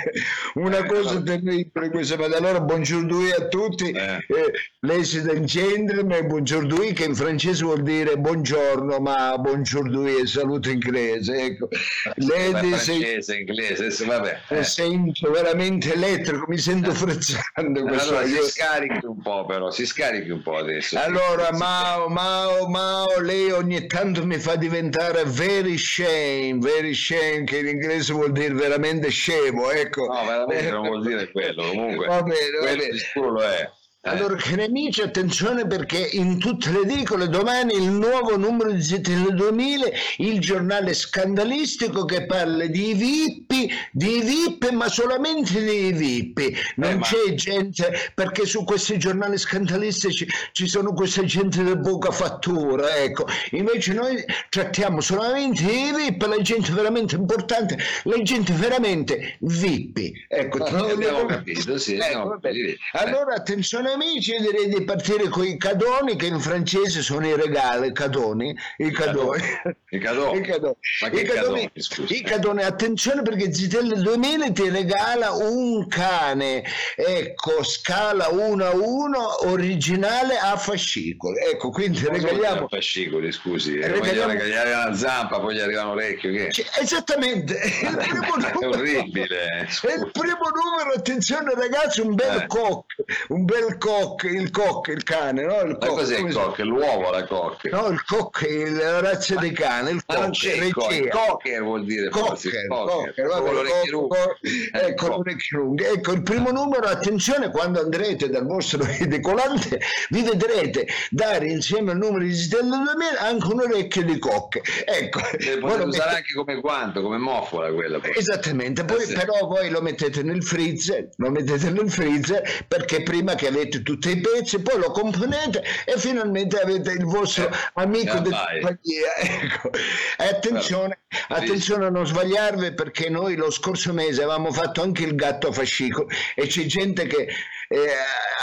una 0.55 0.79
Eh, 0.79 0.87
cosa 0.87 1.15
no. 1.15 1.23
terribile 1.23 1.91
questa 1.91 2.17
mattina. 2.17 2.37
Allora, 2.39 2.61
buongiorno 2.61 3.17
a 3.39 3.47
tutti. 3.49 3.91
Eh. 3.91 4.17
Eh, 4.27 4.53
ladies 4.81 5.15
and 5.29 5.45
gentlemen, 5.45 6.27
buongiorno 6.27 6.77
che 6.93 7.05
in 7.05 7.15
francese 7.15 7.65
vuol 7.65 7.83
dire 7.83 8.17
buongiorno, 8.19 8.99
ma 8.99 9.37
buongiorno 9.39 10.05
è 10.07 10.27
saluto 10.27 10.69
inglese. 10.69 11.35
Ecco. 11.45 11.69
Ma 11.71 12.13
Ladies 12.17 12.89
and 12.89 12.99
francese, 12.99 13.37
inglese, 13.37 13.85
adesso 13.85 14.05
vabbè. 14.07 14.41
mi 14.51 14.59
eh. 14.59 14.65
sento 14.65 15.31
veramente 15.31 15.93
elettrico, 15.95 16.45
mi 16.49 16.59
sento 16.59 16.93
frezzando 16.93 17.83
questo. 17.83 18.09
Allora 18.11 18.27
si 18.27 18.33
Io- 18.33 18.43
scarichi 18.49 19.07
un 19.07 19.23
po' 19.23 19.47
però, 19.47 19.62
si 19.71 19.87
scarichi 19.87 20.31
un 20.31 20.43
po' 20.43 20.57
adesso. 20.57 20.99
Allora. 20.99 21.51
Mao, 21.53 22.09
Mao, 22.09 22.69
Mao, 22.69 23.21
lei 23.21 23.51
ogni 23.51 23.87
tanto 23.87 24.25
mi 24.27 24.39
fa 24.39 24.57
diventare 24.57 25.25
very 25.27 25.77
shame, 25.79 26.59
very 26.59 26.95
shame, 26.95 27.45
che 27.45 27.59
in 27.59 27.69
inglese 27.69 28.13
vuol 28.13 28.33
dire 28.33 28.55
veramente 28.55 29.11
scemo, 29.11 29.71
ecco. 29.71 30.07
No, 30.07 30.25
veramente 30.25 30.71
non 30.71 30.87
vuol 30.87 31.05
dire 31.05 31.31
quello, 31.31 31.69
comunque. 31.69 32.07
Va 32.13 32.23
bene, 32.23 32.51
va 32.51 32.59
quello 32.61 32.77
bene. 32.77 32.91
di 32.91 32.99
sicuro 32.99 33.31
lo 33.31 33.43
è. 33.43 33.71
Eh. 34.05 34.09
Allora, 34.11 34.35
cari 34.35 34.65
amici, 34.65 35.01
attenzione 35.01 35.65
perché 35.65 35.97
in 36.15 36.41
tutte 36.41 36.73
le 36.73 36.81
edicole 36.81 37.29
domani 37.29 37.75
il 37.75 37.89
nuovo 37.89 38.37
numero 38.37 38.73
di 38.73 38.83
ZTL 38.83 39.33
2000, 39.33 39.87
il 40.17 40.41
giornale 40.41 40.93
scandalistico 40.93 42.05
che 42.05 42.27
parla 42.27 42.67
di 42.67 42.95
VIP, 42.95 43.73
di 43.93 44.21
VIP, 44.21 44.71
ma 44.71 44.89
solamente 44.89 45.63
di 45.63 45.93
VIP. 45.93 46.59
Non 46.79 46.91
Eh, 46.91 46.95
ma- 46.97 47.07
c'è 47.07 47.35
gente, 47.35 48.11
perché 48.13 48.45
su 48.45 48.65
questi 48.65 48.99
giornali 48.99 49.39
scandalistici 49.39 50.27
ci 50.51 50.67
sono 50.67 50.93
questa 50.95 51.23
gente 51.23 51.63
di 51.63 51.79
poca 51.79 52.11
fattura, 52.11 52.97
ecco. 52.97 53.27
Invece 53.53 53.93
noi 53.93 54.25
trattiamo 54.49 55.01
solamente 55.01 55.63
i 55.63 55.93
VIP, 55.95 56.23
la 56.27 56.41
gente 56.43 56.73
veramente 56.73 57.15
importante, 57.15 57.79
la 58.03 58.21
gente 58.23 58.53
veramente 58.53 59.37
VIP. 59.43 60.27
Ecco, 60.27 60.59
No, 60.59 60.87
abbiamo 60.91 61.25
capito, 61.27 61.79
sì, 61.79 61.95
Ecco, 61.95 62.31
capito. 62.31 62.69
Eh. 62.69 62.79
Allora, 62.95 63.35
attenzione 63.35 63.91
amici, 63.93 64.33
io 64.33 64.41
direi 64.41 64.69
di 64.69 64.85
partire 64.85 65.29
con 65.29 65.45
i 65.45 65.57
cadoni, 65.57 66.17
che 66.17 66.27
in 66.27 66.41
francese 66.41 67.03
sono 67.03 67.27
i 67.27 67.37
regali, 67.37 67.93
cadoni, 67.93 68.55
i 68.79 68.91
cadoni. 68.91 69.41
I 69.93 69.99
cadoni. 69.99 70.39
I 70.39 70.43
cadoni. 70.43 70.77
I 71.01 71.09
cadoni, 71.11 71.25
cadoni, 71.25 71.71
scusa? 71.75 72.15
i 72.15 72.23
cadoni, 72.23 72.63
attenzione 72.63 73.23
perché 73.23 73.53
Zitelle 73.53 73.97
2000 73.97 74.51
ti 74.53 74.69
regala 74.71 75.33
un 75.33 75.87
cane, 75.89 76.65
ecco, 76.97 77.63
scala 77.63 78.29
1 78.29 78.65
a 78.65 78.75
1, 78.75 79.49
originale 79.49 80.39
a 80.39 80.57
fascicolo. 80.57 81.37
Ecco, 81.37 81.71
quindi 81.71 81.99
dire 82.01 82.13
regaliamo... 82.13 82.69
fascicoli, 82.69 83.31
scusi, 83.33 83.77
eh, 83.79 83.89
Regaliamo- 83.89 84.33
regalare 84.33 84.73
una 84.73 84.95
zampa, 84.97 85.41
poi 85.41 85.55
gli 85.57 85.61
arriva 85.61 85.83
un 85.85 85.91
orecchio, 85.91 86.31
che? 86.33 86.51
Cioè, 86.53 86.65
Esattamente, 86.81 87.55
è 87.59 87.67
il 87.89 87.97
primo 87.97 88.37
È 88.37 88.53
numero. 88.53 88.69
orribile. 88.71 89.47
È 89.47 89.93
il 89.93 90.11
primo 90.11 90.49
numero, 90.55 90.93
attenzione 90.97 91.53
ragazzi, 91.55 92.01
un 92.01 92.15
bel 92.15 92.41
Eh. 92.43 92.47
cock, 92.47 92.95
un 93.29 93.45
bel 93.45 93.77
cock, 93.83 94.23
il 94.25 94.51
cock, 94.53 94.89
il 94.89 95.03
cane, 95.03 95.43
no? 95.45 95.61
Il 95.63 95.77
Ma 95.81 95.87
cock, 95.87 95.99
cos'è 95.99 96.19
il 96.19 96.33
cock? 96.33 96.59
L'uovo 96.61 97.11
la 97.11 97.25
cock? 97.25 97.65
No, 97.65 97.89
il 97.89 98.05
cock 98.05 98.47
è 98.47 98.71
la 98.71 99.01
razza 99.01 99.35
di 99.37 99.51
cane, 99.51 99.91
il 99.91 100.05
cock, 100.07 100.31
c'è 100.31 100.53
il 100.53 100.73
cock, 100.73 101.09
cocker 101.09 101.63
vuol 101.63 101.85
dire 101.85 102.09
Cocker, 102.11 102.67
cocker, 102.69 103.27
cocker, 103.27 104.37
Eh, 104.73 104.87
ecco. 104.87 105.23
Ecco 105.25 106.13
il 106.13 106.23
primo 106.23 106.51
numero, 106.51 106.87
attenzione, 106.87 107.51
quando 107.51 107.81
andrete 107.81 108.29
dal 108.29 108.47
vostro 108.47 108.85
decolante 109.07 109.81
vi 110.11 110.23
vedrete 110.23 110.87
dare 111.11 111.49
insieme 111.49 111.91
al 111.91 111.99
numero 111.99 112.25
di 112.25 112.35
Stella 112.35 112.77
2000 112.77 113.19
anche 113.21 113.47
un 113.53 113.61
orecchio 113.61 114.05
di 114.05 114.19
cock. 114.19 114.61
Ecco, 114.85 115.19
Eh, 115.39 115.59
voi 115.59 115.61
Potete 115.61 115.79
lo 115.83 115.87
usare 115.89 116.17
anche 116.17 116.35
come 116.35 116.61
guanto, 116.61 117.03
come 117.03 117.19
moffola 117.19 117.73
quella. 117.73 117.99
poi. 117.99 118.13
Esattamente, 118.17 118.85
poi 118.85 119.03
Eh 119.03 119.13
però 119.13 119.47
voi 119.47 119.71
lo 119.71 119.81
mettete 119.81 120.23
nel 120.23 120.43
freezer, 120.45 121.09
lo 121.17 121.31
mettete 121.31 121.71
nel 121.71 121.91
freezer 121.91 122.43
perché 122.69 123.03
prima 123.03 123.35
che 123.35 123.49
avete 123.49 123.72
tutti 123.81 124.11
i 124.11 124.21
pezzi, 124.21 124.61
poi 124.61 124.79
lo 124.79 124.91
componete 124.91 125.63
e 125.87 125.97
finalmente 125.97 126.59
avete 126.61 126.91
il 126.93 127.05
vostro 127.05 127.49
Eh, 127.49 127.51
amico 127.75 128.19
di 128.19 128.31
compagnia. 128.31 129.15
Ecco. 129.43 129.71
E 130.19 130.25
attenzione, 130.25 130.99
attenzione 131.29 131.87
a 131.87 131.91
non 131.91 132.07
sbagliarvi 132.07 132.75
perché 132.75 133.09
noi 133.09 133.37
lo 133.37 133.51
scorso 133.51 133.93
mese 133.93 134.23
avevamo 134.23 134.53
fatto 134.53 134.83
anche 134.83 135.05
il 135.05 135.15
gatto 135.15 135.49
a 135.49 135.53
fascicolo 135.53 136.09
e 136.35 136.47
c'è 136.47 136.65
gente 136.65 137.07
che 137.07 137.29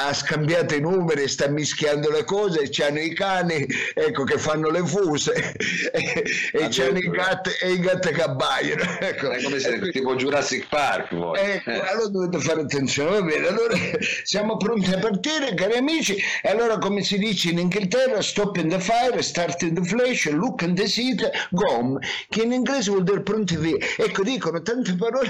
ha 0.02 0.14
scambiato 0.14 0.76
i 0.76 0.80
numeri, 0.82 1.28
sta 1.28 1.48
mischiando 1.50 2.10
le 2.10 2.24
cose, 2.24 2.70
c'hanno 2.70 3.00
i 3.00 3.14
cani 3.14 3.68
ecco, 3.94 4.24
che 4.24 4.38
fanno 4.38 4.70
le 4.70 4.86
fuse 4.86 5.34
e, 5.92 6.24
e 6.54 6.68
c'hanno 6.70 6.98
i 6.98 7.10
gatti 7.10 7.50
e 7.62 7.72
i 7.74 7.80
gatti 7.80 8.10
che 8.12 8.22
abbaiano. 8.22 8.98
Ecco. 9.10 9.32
È 9.32 9.42
come 9.42 9.60
se 9.60 9.80
tipo 9.92 10.16
Jurassic 10.16 10.68
Park 10.68 11.16
voi. 11.16 11.40
Ecco, 11.40 11.70
Eh. 11.70 11.80
allora 11.80 12.08
dovete 12.08 12.40
fare 12.40 12.62
attenzione, 12.62 13.10
va 13.10 13.22
bene, 13.22 13.48
allora 13.48 13.76
siamo 14.24 14.58
pronti 14.58 14.92
a 14.92 15.00
partire 15.00 15.54
cari 15.54 15.78
amici 15.78 16.16
e 16.42 16.50
allora 16.50 16.78
come 16.78 17.02
si 17.02 17.18
dice 17.18 17.50
in 17.50 17.60
Inghilterra 17.60 18.22
stop 18.22 18.58
in 18.58 18.70
the 18.70 18.80
fire, 18.80 19.22
start 19.22 19.62
in 19.64 19.74
the 19.74 19.84
flash, 19.84 20.30
look 20.30 20.62
in 20.62 20.76
the 20.76 20.88
seat, 20.88 21.30
gom, 21.52 21.98
che 22.30 22.42
in 22.44 22.52
inglese 22.52 22.92
vuol 22.92 23.04
dire 23.04 23.22
pronti 23.22 23.56
via, 23.58 23.78
ecco 23.98 24.24
dicono 24.24 24.62
tante 24.62 24.96
parole 24.96 25.30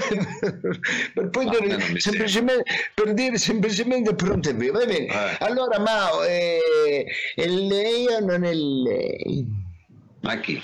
per 1.14 1.28
poi 1.30 1.48
dire 1.48 1.98
semplicemente, 1.98 2.64
per 2.94 3.14
dire 3.14 3.38
semplicemente 3.38 3.89
pronti 4.14 4.52
via, 4.52 4.72
va 4.72 4.84
bene, 4.84 5.06
Eh. 5.06 5.36
allora 5.40 5.78
Mao, 5.80 6.22
eh, 6.24 7.04
è 7.34 7.46
lei 7.46 8.06
o 8.06 8.20
non 8.20 8.44
è 8.44 8.52
lei? 8.52 9.46
Ma 10.20 10.38
chi? 10.38 10.62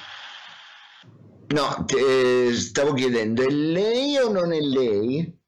No, 1.48 1.84
te- 1.86 2.52
stavo 2.54 2.92
chiedendo, 2.92 3.42
è 3.42 3.50
lei 3.50 4.16
o 4.18 4.30
non 4.30 4.52
è 4.52 4.60
lei? 4.60 5.38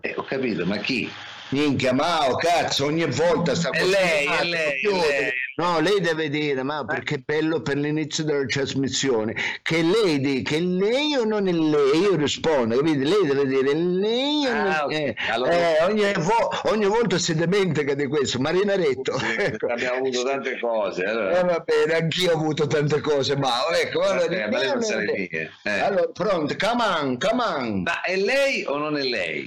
Eh, 0.00 0.14
ho 0.16 0.24
capito, 0.24 0.64
ma 0.66 0.78
chi? 0.78 1.10
Minchia, 1.50 1.92
Mao, 1.92 2.36
cazzo, 2.36 2.84
ogni 2.84 3.06
volta 3.06 3.54
sta 3.54 3.70
È 3.70 3.84
lei, 3.84 4.26
è 4.26 4.44
lei, 4.44 4.80
è 4.80 4.88
lei. 4.88 5.30
No, 5.56 5.78
lei 5.80 6.00
deve 6.00 6.30
dire, 6.30 6.62
ma 6.62 6.84
perché 6.86 7.16
è 7.16 7.22
bello 7.24 7.60
per 7.60 7.76
l'inizio 7.76 8.24
della 8.24 8.46
trasmissione, 8.46 9.34
che 9.62 9.82
lei 9.82 10.18
dica, 10.20 10.54
è 10.56 10.60
lei 10.60 11.14
o 11.16 11.24
non 11.24 11.48
è 11.48 11.52
lei? 11.52 11.98
Io 12.00 12.16
rispondo, 12.16 12.76
capite? 12.76 13.04
Lei 13.04 13.26
deve 13.26 13.46
dire, 13.46 13.70
è 13.70 13.74
lei 13.74 14.46
o 14.46 14.52
non 14.54 14.66
Ah, 14.66 14.80
è 14.80 14.84
ok. 14.84 14.92
eh, 14.92 15.16
Allora- 15.30 15.50
eh, 15.52 15.82
ogni, 15.84 16.12
vo- 16.14 16.50
ogni 16.70 16.86
volta 16.86 17.18
si 17.18 17.34
dimentica 17.34 17.94
di 17.94 18.06
questo, 18.06 18.38
Marinaretto. 18.38 19.18
Sì, 19.18 19.34
ecco. 19.36 19.66
Abbiamo 19.66 19.98
avuto 19.98 20.22
tante 20.22 20.58
cose. 20.58 21.02
Eh, 21.02 21.08
Allora. 21.08 21.42
va 21.42 21.58
bene, 21.64 21.94
anch'io 22.00 22.30
ho 22.30 22.34
avuto 22.36 22.66
tante 22.66 23.00
cose, 23.00 23.36
Mao, 23.36 23.70
ecco, 23.72 24.00
allora, 24.02 24.24
Eh, 24.44 24.48
ma 24.50 24.58
le 24.58 24.66
non 24.66 24.78
mie. 25.04 25.50
Eh. 25.64 25.78
allora, 25.78 26.06
pronto, 26.08 26.56
come 26.58 26.82
on, 26.84 27.18
come 27.18 27.42
on. 27.42 27.82
Ma 27.82 28.00
è 28.00 28.16
lei 28.16 28.64
o 28.66 28.78
non 28.78 28.96
è 28.96 29.02
lei? 29.02 29.46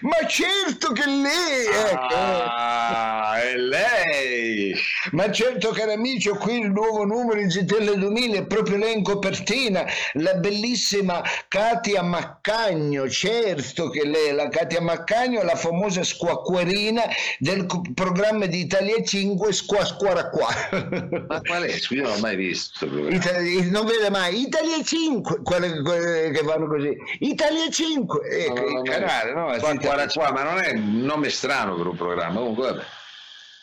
Ma 0.00 0.26
certo 0.26 0.92
che 0.92 1.06
lei, 1.06 1.66
ecco. 1.66 2.14
Ah, 2.14 3.40
è 3.40 3.56
lei! 3.56 4.74
Ma 5.12 5.30
certo 5.30 5.70
cari 5.70 5.92
amici, 5.92 6.28
ho 6.28 6.36
qui 6.36 6.58
il 6.58 6.70
nuovo 6.70 7.04
numero 7.04 7.40
di 7.40 7.50
Zitelle 7.50 7.96
2000, 7.96 8.38
è 8.38 8.46
proprio 8.46 8.76
lei 8.76 8.96
in 8.96 9.02
copertina, 9.02 9.84
la 10.14 10.34
bellissima 10.34 11.22
Katia 11.48 12.02
Maccagno, 12.02 13.08
certo 13.08 13.88
che 13.90 14.04
lei, 14.04 14.32
la 14.32 14.48
Katia 14.48 14.80
Maccagno, 14.80 15.42
la 15.42 15.54
famosa 15.54 16.02
squacquerina 16.02 17.02
del 17.38 17.66
programma 17.94 18.46
di 18.46 18.60
Italia 18.60 19.02
5 19.02 19.52
Squa 19.52 19.84
Squara 19.84 20.28
qua. 20.30 20.48
Ma 21.28 21.40
qual 21.40 21.62
è? 21.62 21.78
Scusi, 21.78 22.00
io 22.00 22.02
non 22.02 22.12
l'ho 22.12 22.18
mai 22.20 22.36
visto. 22.36 22.86
questo 22.86 22.86
programma. 22.86 23.16
Ita- 23.16 23.70
non 23.70 23.86
vede 23.86 24.10
mai 24.10 24.40
Italia 24.40 24.82
5 24.82 25.40
quelle, 25.42 25.82
quelle 25.82 26.30
che 26.30 26.42
fanno 26.44 26.66
così 26.66 26.96
Italia 27.20 27.68
5 27.70 28.28
ecco 28.28 28.60
No, 28.60 28.70
no, 28.70 28.82
canale 28.82 29.32
no? 29.36 29.56
Qua, 29.58 29.74
qua, 29.76 30.06
qua, 30.06 30.32
ma 30.32 30.42
non 30.42 30.58
è 30.58 30.72
un 30.72 31.00
nome 31.00 31.28
strano 31.28 31.74
per 31.74 31.86
un 31.86 31.96
programma. 31.96 32.38
Comunque, 32.38 32.70
vabbè. 32.72 32.84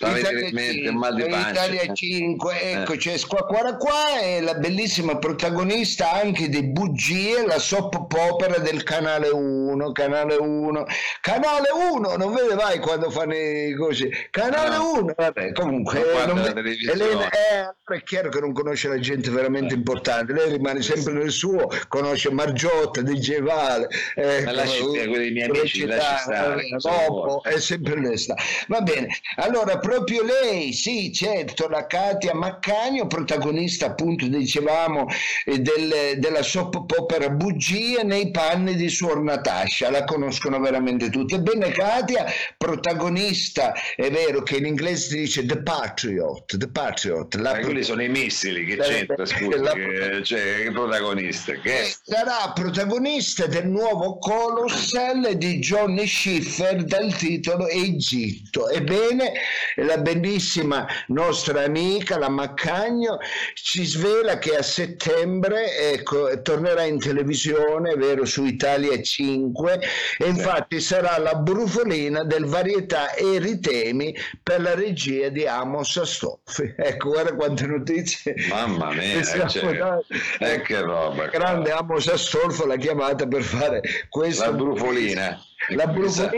Italia 0.09 0.47
in 0.47 0.53
mente 0.53 0.73
5, 0.73 0.89
un 0.89 0.97
mal 0.97 1.15
di 1.15 1.23
pancia. 1.23 1.49
Italia 1.49 1.93
5, 1.93 2.61
ecco 2.61 2.93
Eh. 2.93 2.97
c'è 2.97 3.19
qua 3.19 3.45
qua 3.75 4.19
è 4.19 4.41
la 4.41 4.53
bellissima 4.55 5.17
protagonista 5.17 6.11
anche 6.11 6.49
di 6.49 6.63
Bugie, 6.63 7.45
la 7.45 7.59
soap 7.59 7.95
opera 8.13 8.57
del 8.59 8.83
canale 8.83 9.29
1, 9.29 9.91
canale 9.91 10.35
1, 10.35 10.85
canale 11.21 11.67
1, 11.91 12.15
non 12.15 12.33
vede 12.33 12.55
mai 12.55 12.79
quando 12.79 13.09
fanno 13.09 13.33
così, 13.77 14.09
canale 14.29 14.75
No. 14.77 14.93
1, 14.99 15.13
vabbè 15.15 15.51
comunque 15.53 15.99
Non 15.99 16.09
eh, 16.21 16.25
non 16.41 16.43
televisione. 16.43 17.03
Elena, 17.03 17.29
eh, 17.29 17.95
è 17.95 18.03
chiaro 18.03 18.29
che 18.29 18.39
non 18.39 18.53
conosce 18.53 18.87
la 18.87 18.99
gente 18.99 19.29
veramente 19.29 19.73
importante, 19.73 20.33
lei 20.33 20.51
rimane 20.51 20.81
sempre 20.81 21.13
nel 21.13 21.31
suo, 21.31 21.69
conosce 21.87 22.31
Margiotta, 22.31 23.01
DJ 23.01 23.39
Vale, 23.41 23.87
eh, 24.15 24.41
Ma 24.43 24.51
lasci 24.51 24.81
quelli 24.81 25.31
miei 25.31 25.47
come 25.47 25.59
amici, 25.59 25.79
città, 25.79 25.95
lasci 25.95 26.17
stare, 26.23 26.61
eh, 26.65 26.79
sono 26.79 26.95
dopo, 27.07 27.25
morti. 27.25 27.49
è 27.49 27.59
sempre 27.59 27.99
lei 27.99 28.17
sta. 28.17 28.35
Va 28.67 28.81
bene, 28.81 29.07
allora 29.37 29.77
proprio 29.93 30.23
lei, 30.23 30.73
sì, 30.73 31.11
certo, 31.13 31.67
la 31.67 31.85
Katia 31.85 32.33
Maccagno, 32.33 33.05
protagonista 33.05 33.87
appunto, 33.87 34.25
dicevamo, 34.25 35.05
eh, 35.45 35.59
del, 35.59 36.17
della 36.17 36.41
soap 36.41 36.75
opera 36.97 37.29
Bugie 37.29 38.01
nei 38.03 38.31
panni 38.31 38.75
di 38.75 38.89
Suor 38.89 39.21
Natascia, 39.21 39.91
la 39.91 40.03
conoscono 40.03 40.59
veramente 40.59 41.11
tutti. 41.11 41.35
Ebbene, 41.35 41.71
Katia, 41.71 42.25
protagonista, 42.57 43.73
è 43.95 44.09
vero 44.09 44.41
che 44.41 44.57
in 44.57 44.65
inglese 44.65 45.09
si 45.09 45.17
dice 45.17 45.45
The 45.45 45.61
Patriot, 45.61 46.57
The 46.57 46.69
Patriot. 46.69 47.35
La... 47.35 47.59
quelli 47.59 47.83
sono 47.83 48.01
i 48.01 48.09
missili, 48.09 48.65
che 48.65 48.77
c'entra, 48.77 49.25
scusa, 49.27 49.61
la... 49.61 49.73
che, 49.73 50.21
cioè, 50.23 50.63
che 50.63 50.71
protagonista? 50.71 51.53
Che... 51.53 51.81
Eh, 51.81 51.93
sarà 52.01 52.51
protagonista 52.51 53.45
del 53.45 53.67
nuovo 53.67 54.17
Colossal 54.17 55.35
di 55.35 55.59
Johnny 55.59 56.07
Schiffer 56.07 56.83
dal 56.83 57.13
titolo 57.15 57.67
Egitto. 57.67 58.69
Ebbene, 58.69 59.33
la 59.75 59.97
bellissima 59.97 60.85
nostra 61.07 61.63
amica, 61.63 62.17
la 62.17 62.29
Maccagno, 62.29 63.17
ci 63.53 63.85
svela 63.85 64.37
che 64.37 64.55
a 64.55 64.61
settembre 64.61 65.91
ecco, 65.91 66.41
tornerà 66.41 66.83
in 66.83 66.99
televisione, 66.99 67.95
vero, 67.95 68.25
su 68.25 68.45
Italia 68.45 69.01
5, 69.01 69.79
e 70.17 70.27
infatti 70.27 70.79
sarà 70.79 71.17
la 71.17 71.35
brufolina 71.35 72.23
del 72.23 72.45
varietà 72.45 73.15
Eritemi 73.15 74.15
per 74.41 74.61
la 74.61 74.75
regia 74.75 75.29
di 75.29 75.45
Amos 75.45 75.97
Astolfi. 75.97 76.73
Ecco, 76.83 77.09
guarda 77.09 77.33
quante 77.33 77.65
notizie. 77.65 78.35
Mamma 78.49 78.91
mia, 78.91 79.23
cioè, 79.47 79.99
eh, 80.39 80.61
che 80.61 80.81
roba. 80.81 81.27
Grande 81.27 81.71
Amos 81.71 82.07
Astolfo 82.07 82.65
l'ha 82.65 82.75
chiamata 82.75 83.25
per 83.25 83.41
fare 83.41 83.81
questa... 84.09 84.49
La 84.49 84.53
brufolina. 84.53 85.41
La. 85.69 85.91
Chissà, 85.93 86.29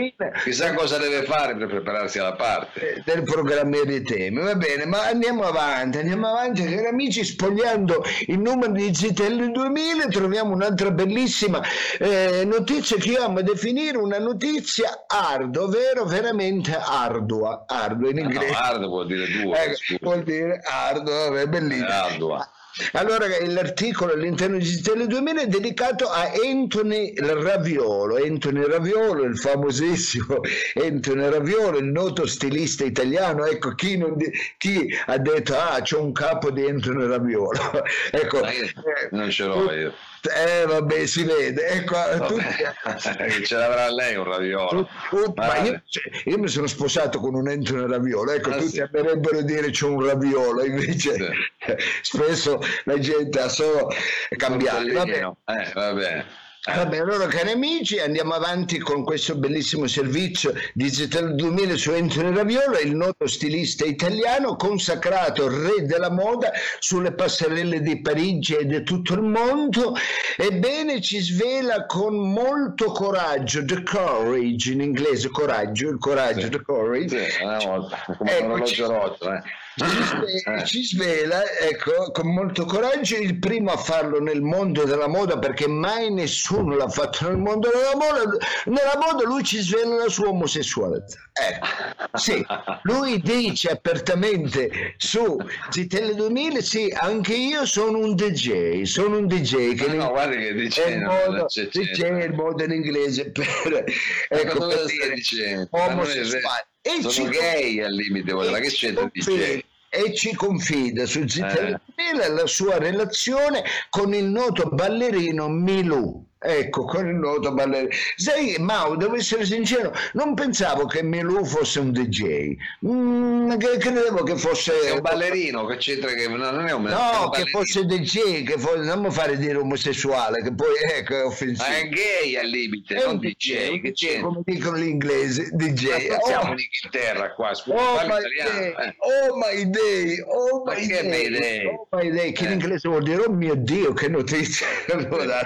chissà, 0.44 0.74
cosa 0.74 0.98
deve 0.98 1.24
fare 1.24 1.56
per 1.56 1.68
prepararsi 1.68 2.18
alla 2.18 2.34
parte. 2.34 2.94
Eh, 2.94 3.02
del 3.04 3.22
programma 3.24 3.82
dei 3.82 4.02
temi. 4.02 4.40
Va 4.40 4.54
bene, 4.54 4.86
ma 4.86 5.06
andiamo 5.06 5.42
avanti, 5.42 5.98
andiamo 5.98 6.28
avanti, 6.28 6.64
cari 6.64 6.86
amici, 6.86 7.24
spogliando 7.24 8.04
il 8.26 8.38
numero 8.38 8.72
di 8.72 8.94
Zitelli 8.94 9.50
2000 9.50 10.06
troviamo 10.08 10.52
un'altra 10.54 10.90
bellissima 10.90 11.60
eh, 11.98 12.44
notizia 12.44 12.96
che 12.96 13.10
io 13.10 13.24
amo 13.24 13.42
definire 13.42 13.96
una 13.96 14.18
notizia 14.18 15.04
hard, 15.06 15.56
ovvero 15.56 16.04
veramente 16.04 16.76
ardua. 16.76 17.64
Ardua 17.66 18.10
in 18.10 18.18
inglese. 18.18 18.50
No, 18.50 18.58
hard 18.58 18.84
vuol 18.86 19.06
dire 19.06 19.26
due. 19.26 19.64
Eh, 19.64 19.98
vuol 20.00 20.22
dire 20.22 20.60
ardua, 20.64 21.40
è 21.40 21.46
bellissimo. 21.46 21.88
Ardua. 21.88 22.50
Allora, 22.92 23.26
l'articolo 23.46 24.12
all'interno 24.12 24.58
di 24.58 24.80
Tele 24.82 25.06
2000 25.06 25.42
è 25.42 25.46
dedicato 25.46 26.10
a 26.10 26.30
Anthony 26.44 27.14
Raviolo. 27.16 28.16
Anthony 28.16 28.66
Raviolo, 28.66 29.24
il 29.24 29.38
famosissimo 29.38 30.40
Anthony 30.82 31.28
Raviolo, 31.28 31.78
il 31.78 31.86
noto 31.86 32.26
stilista 32.26 32.84
italiano. 32.84 33.46
Ecco, 33.46 33.74
chi, 33.74 33.96
di, 33.96 34.30
chi 34.58 34.94
ha 35.06 35.16
detto, 35.16 35.56
ah, 35.56 35.80
c'è 35.80 35.96
un 35.96 36.12
capo 36.12 36.50
di 36.50 36.66
Anthony 36.66 37.06
Raviolo. 37.06 37.82
ecco, 38.12 38.44
eh, 38.44 38.72
non 39.10 39.30
ce 39.30 39.44
l'ho 39.44 39.72
io. 39.72 39.94
Eh 40.28 40.66
vabbè, 40.66 41.06
si 41.06 41.22
vede. 41.22 41.66
Ecco, 41.68 41.96
tutti... 42.26 42.42
ce 43.44 43.56
l'avrà 43.56 43.90
lei 43.90 44.16
un 44.16 44.24
raviolo. 44.24 44.88
Tu, 45.08 45.32
ma 45.36 45.58
io, 45.58 45.82
io, 46.24 46.38
mi 46.38 46.48
sono 46.48 46.66
sposato 46.66 47.20
con 47.20 47.34
un 47.34 47.48
Anthony 47.48 47.86
Raviolo. 47.88 48.32
Ecco, 48.32 48.50
ah, 48.50 48.56
tutti 48.56 48.70
sì. 48.70 48.80
amerebbero 48.80 49.42
dire 49.42 49.70
c'è 49.70 49.86
un 49.86 50.04
raviolo, 50.04 50.64
invece 50.64 51.14
sì. 51.14 51.74
spesso 52.02 52.60
la 52.84 52.98
gente 52.98 53.40
ha 53.40 53.48
solo 53.48 53.88
cambiato. 54.36 55.36
Eh, 55.46 55.72
va 55.74 55.92
bene. 55.92 56.44
Vabbè, 56.66 56.98
allora 56.98 57.28
cari 57.28 57.52
amici, 57.52 58.00
andiamo 58.00 58.34
avanti 58.34 58.78
con 58.78 59.04
questo 59.04 59.36
bellissimo 59.36 59.86
servizio 59.86 60.52
Digital 60.74 61.36
2000 61.36 61.76
su 61.76 61.92
Anthony 61.92 62.34
Raviolo, 62.34 62.78
il 62.80 62.96
noto 62.96 63.28
stilista 63.28 63.84
italiano 63.84 64.56
consacrato 64.56 65.48
re 65.48 65.86
della 65.86 66.10
moda 66.10 66.50
sulle 66.80 67.12
passerelle 67.12 67.80
di 67.80 68.00
Parigi 68.00 68.56
e 68.56 68.66
di 68.66 68.82
tutto 68.82 69.14
il 69.14 69.22
mondo. 69.22 69.94
Ebbene, 70.36 71.00
ci 71.00 71.20
svela 71.20 71.86
con 71.86 72.32
molto 72.32 72.86
coraggio, 72.86 73.64
the 73.64 73.84
courage 73.84 74.72
in 74.72 74.80
inglese, 74.80 75.28
coraggio, 75.30 75.88
il 75.88 75.98
coraggio, 75.98 76.40
sì. 76.40 76.48
the 76.48 76.62
courage. 76.62 77.30
Sì, 77.30 77.42
una 77.44 77.58
volta, 77.58 78.04
come 78.18 78.32
ecco, 78.32 78.44
un 78.44 78.50
orologio 78.50 78.86
rotto, 78.88 79.32
eh 79.32 79.42
ci 79.76 80.02
svela, 80.02 80.64
ci 80.64 80.84
svela, 80.84 81.42
ecco, 81.58 82.10
con 82.10 82.32
molto 82.32 82.64
coraggio, 82.64 83.16
il 83.16 83.38
primo 83.38 83.72
a 83.72 83.76
farlo 83.76 84.20
nel 84.20 84.40
mondo 84.40 84.84
della 84.84 85.06
moda, 85.06 85.38
perché 85.38 85.68
mai 85.68 86.10
nessuno 86.10 86.76
l'ha 86.76 86.88
fatto 86.88 87.28
nel 87.28 87.36
mondo 87.36 87.68
della 87.68 87.94
moda. 87.94 88.36
Nella 88.64 88.98
moda 88.98 89.24
lui 89.24 89.44
ci 89.44 89.58
svela 89.58 89.96
la 89.96 90.08
sua 90.08 90.28
omosessualità. 90.28 91.18
Ecco, 91.38 92.16
sì, 92.16 92.44
lui 92.84 93.20
dice 93.20 93.68
apertamente 93.68 94.94
su 94.96 95.36
Zitelle 95.68 96.14
2000, 96.14 96.60
sì, 96.62 96.94
anche 96.98 97.34
io 97.34 97.66
sono 97.66 97.98
un 97.98 98.14
DJ, 98.14 98.82
sono 98.84 99.18
un 99.18 99.26
DJ. 99.26 99.74
Che 99.74 99.88
no, 99.88 100.04
no 100.04 100.10
guarda 100.10 100.36
che 100.36 100.54
DJ, 100.54 100.78
è 100.78 100.88
il 100.88 101.02
modo, 101.02 101.46
DJ 101.46 102.02
è 102.02 102.24
il 102.24 102.32
modo 102.32 102.64
in 102.64 102.72
inglese 102.72 103.30
per, 103.30 103.84
ecco, 104.28 104.66
per 104.66 104.84
dire 104.86 105.68
omosessuale. 105.70 106.68
E 106.86 107.00
sono 107.00 107.10
ci 107.10 107.24
gay 107.28 107.80
al 107.80 107.92
limite, 107.92 108.32
ma 108.32 108.58
che 108.58 108.68
c'entra 108.68 109.10
DJ? 109.12 109.60
e 109.88 110.14
ci 110.14 110.34
confida 110.34 111.06
su 111.06 111.26
Zitella 111.26 111.80
eh. 111.94 112.28
la 112.28 112.46
sua 112.46 112.78
relazione 112.78 113.64
con 113.88 114.12
il 114.12 114.24
noto 114.24 114.68
ballerino 114.68 115.48
Milù. 115.48 116.25
Ecco, 116.38 116.84
con 116.84 117.08
il 117.08 117.14
noto 117.14 117.52
ballerino. 117.52 117.88
Sai, 118.14 118.56
Mao, 118.58 118.94
devo 118.94 119.16
essere 119.16 119.46
sincero, 119.46 119.92
non 120.12 120.34
pensavo 120.34 120.84
che 120.84 121.02
Milù 121.02 121.44
fosse 121.46 121.80
un 121.80 121.92
DJ. 121.92 122.54
Mm, 122.86 123.56
che 123.56 123.78
credevo 123.78 124.22
che 124.22 124.36
fosse... 124.36 124.80
È 124.80 124.90
un 124.90 125.00
ballerino, 125.00 125.64
che 125.64 125.76
c'entra 125.78 126.12
che 126.12 126.28
non 126.28 126.66
è 126.66 126.72
un... 126.72 126.82
No, 126.82 127.24
un 127.24 127.30
che 127.30 127.46
fosse 127.46 127.86
DJ, 127.86 128.44
che 128.44 128.58
fosse... 128.58 128.80
non 128.80 129.00
mi 129.00 129.10
fare 129.10 129.38
dire 129.38 129.56
omosessuale, 129.56 130.42
che 130.42 130.52
poi 130.54 130.74
ecco, 130.94 131.14
è 131.14 131.24
offensivo. 131.24 131.68
Ma 131.68 131.76
è 131.78 131.88
gay 131.88 132.36
al 132.36 132.46
limite, 132.46 132.94
è 132.94 133.04
non 133.04 133.18
DJ, 133.18 133.80
che 133.80 133.92
c'entra? 133.92 134.28
Come 134.28 134.42
dicono 134.44 134.76
gli 134.76 134.88
inglesi, 134.88 135.48
DJ. 135.52 136.08
Ma 136.10 136.18
siamo 136.20 136.50
oh. 136.50 136.52
in 136.52 136.58
Inghilterra 136.58 137.32
qua, 137.32 137.54
scusa, 137.54 137.76
oh, 137.76 138.06
my 138.06 138.20
day, 138.20 138.68
eh. 138.68 138.96
oh 138.98 139.36
my 139.36 139.70
day, 139.70 140.20
oh 140.20 140.62
my, 140.66 140.74
my 140.74 140.86
day, 140.86 141.30
day, 141.30 141.66
oh 141.66 141.88
my 141.90 142.10
day, 142.10 142.32
che 142.32 142.44
eh. 142.44 142.46
in 142.46 142.52
inglese 142.52 142.88
vuol 142.88 143.02
dire, 143.02 143.22
oh 143.22 143.32
mio 143.32 143.54
Dio, 143.54 143.94
che 143.94 144.08
notizia. 144.08 144.66
allora, 144.92 145.42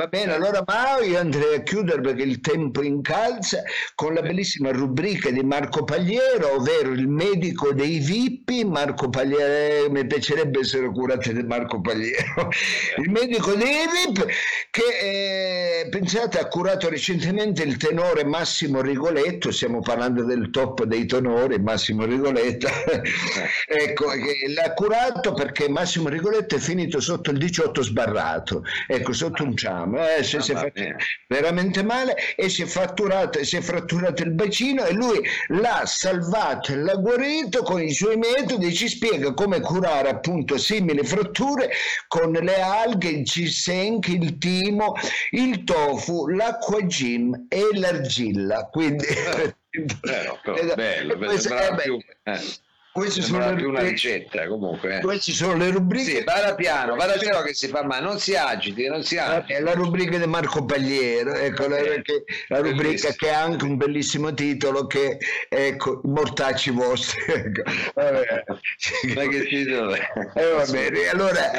Va 0.00 0.06
bene, 0.06 0.32
allora 0.32 0.64
Mao 0.66 1.02
io 1.02 1.18
andrei 1.18 1.56
a 1.56 1.62
chiudere 1.62 2.00
perché 2.00 2.22
il 2.22 2.40
tempo 2.40 2.82
incalza 2.82 3.62
con 3.94 4.14
la 4.14 4.22
bellissima 4.22 4.70
rubrica 4.70 5.28
di 5.28 5.42
Marco 5.42 5.84
Pagliero, 5.84 6.54
ovvero 6.54 6.92
il 6.92 7.06
medico 7.06 7.74
dei 7.74 7.98
VIP. 7.98 8.64
Marco 8.64 9.10
Pagliero, 9.10 9.84
eh, 9.84 9.90
mi 9.90 10.06
piacerebbe 10.06 10.60
essere 10.60 10.88
curato 10.90 11.30
di 11.30 11.42
Marco 11.42 11.82
Pagliero, 11.82 12.48
il 12.96 13.10
medico 13.10 13.52
dei 13.52 13.84
VIP 13.92 14.26
che 14.70 15.82
eh, 15.82 15.88
pensate 15.90 16.38
ha 16.38 16.46
curato 16.48 16.88
recentemente 16.88 17.62
il 17.62 17.76
tenore 17.76 18.24
Massimo 18.24 18.80
Rigoletto, 18.80 19.50
stiamo 19.50 19.80
parlando 19.80 20.24
del 20.24 20.48
top 20.48 20.84
dei 20.84 21.04
tenori, 21.04 21.60
Massimo 21.60 22.06
Rigoletto, 22.06 22.68
ecco, 23.68 24.06
l'ha 24.54 24.72
curato 24.72 25.34
perché 25.34 25.68
Massimo 25.68 26.08
Rigoletto 26.08 26.54
è 26.54 26.58
finito 26.58 27.00
sotto 27.00 27.30
il 27.30 27.36
18 27.36 27.82
sbarrato, 27.82 28.62
ecco, 28.86 29.12
sotto 29.12 29.42
un 29.42 29.54
ciamo. 29.54 29.88
Eh, 29.96 30.22
si, 30.22 30.40
si 30.40 30.52
è 30.52 30.54
fatto 30.54 30.82
veramente 31.28 31.82
male 31.82 32.14
e 32.36 32.48
si 32.48 32.62
è 32.62 32.66
fratturato, 32.66 33.42
si 33.44 33.56
è 33.56 33.60
fratturato 33.60 34.22
il 34.22 34.32
bacino 34.32 34.84
e 34.84 34.92
lui 34.92 35.20
l'ha 35.48 35.82
salvato 35.84 36.72
e 36.72 36.76
l'ha 36.76 36.94
guarito 36.94 37.62
con 37.62 37.82
i 37.82 37.92
suoi 37.92 38.16
metodi 38.16 38.72
ci 38.74 38.88
spiega 38.88 39.32
come 39.34 39.60
curare 39.60 40.08
appunto 40.08 40.58
simili 40.58 41.04
fratture 41.04 41.70
con 42.08 42.32
le 42.32 42.60
alghe, 42.60 43.08
il 43.08 43.24
ginseng, 43.24 44.04
il 44.06 44.38
timo, 44.38 44.94
il 45.30 45.64
tofu, 45.64 46.28
l'acqua 46.28 46.80
gym 46.82 47.46
e 47.48 47.68
l'argilla. 47.72 48.68
Quindi... 48.70 49.04
Eh, 49.04 49.54
bello, 50.00 50.40
bello, 50.74 51.16
bello, 51.16 51.76
più, 51.76 51.98
eh. 52.24 52.40
Queste 52.92 53.22
sono 53.22 53.54
le 53.54 53.64
una 53.64 53.80
ricetta 53.80 54.48
comunque. 54.48 54.96
Eh. 54.96 55.00
Queste 55.00 55.30
sono 55.30 55.56
le 55.56 55.70
rubriche. 55.70 56.16
Sì, 56.16 56.24
vada 56.24 56.56
piano, 56.56 56.96
vada 56.96 57.12
piano 57.18 57.40
che 57.42 57.54
si 57.54 57.68
fa 57.68 57.84
male, 57.84 58.04
non 58.04 58.18
si 58.18 58.34
agiti, 58.34 58.88
non 58.88 59.04
si 59.04 59.16
agiti. 59.16 59.52
È 59.52 59.60
la 59.60 59.74
rubrica 59.74 60.18
di 60.18 60.26
Marco 60.26 60.64
Pagliero, 60.64 61.34
ecco, 61.34 61.68
la, 61.68 61.78
la 62.48 62.58
rubrica 62.58 63.12
che 63.12 63.30
ha 63.30 63.42
anche 63.42 63.64
un 63.64 63.76
bellissimo 63.76 64.34
titolo 64.34 64.86
che 64.86 65.18
ecco, 65.48 66.00
Mortacci 66.02 66.70
vostri. 66.70 67.22
Ecco. 67.26 67.62
Vabbè. 67.94 68.44
Ma 69.14 69.22
che 69.28 69.46
titolo 69.46 69.94
è? 69.94 70.00
Eh, 70.34 70.50
va 70.50 70.64
bene, 70.64 71.08
allora... 71.08 71.50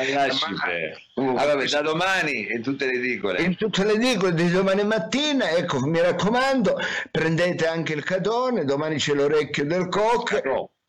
Ma, 1.15 1.45
vabbè, 1.45 1.65
da 1.65 1.81
domani 1.81 2.47
in 2.51 2.61
tutte 2.61 2.85
le 2.85 2.93
edicole. 2.93 3.41
In 3.41 3.55
tutte 3.55 3.85
le 3.85 3.93
edicole 3.93 4.33
di 4.33 4.49
domani 4.49 4.83
mattina, 4.83 5.51
ecco, 5.51 5.79
mi 5.79 6.01
raccomando, 6.01 6.77
prendete 7.09 7.67
anche 7.67 7.93
il 7.93 8.03
cadone, 8.03 8.65
domani 8.65 8.97
c'è 8.97 9.13
l'orecchio 9.13 9.65
del 9.65 9.87
cock. 9.87 10.41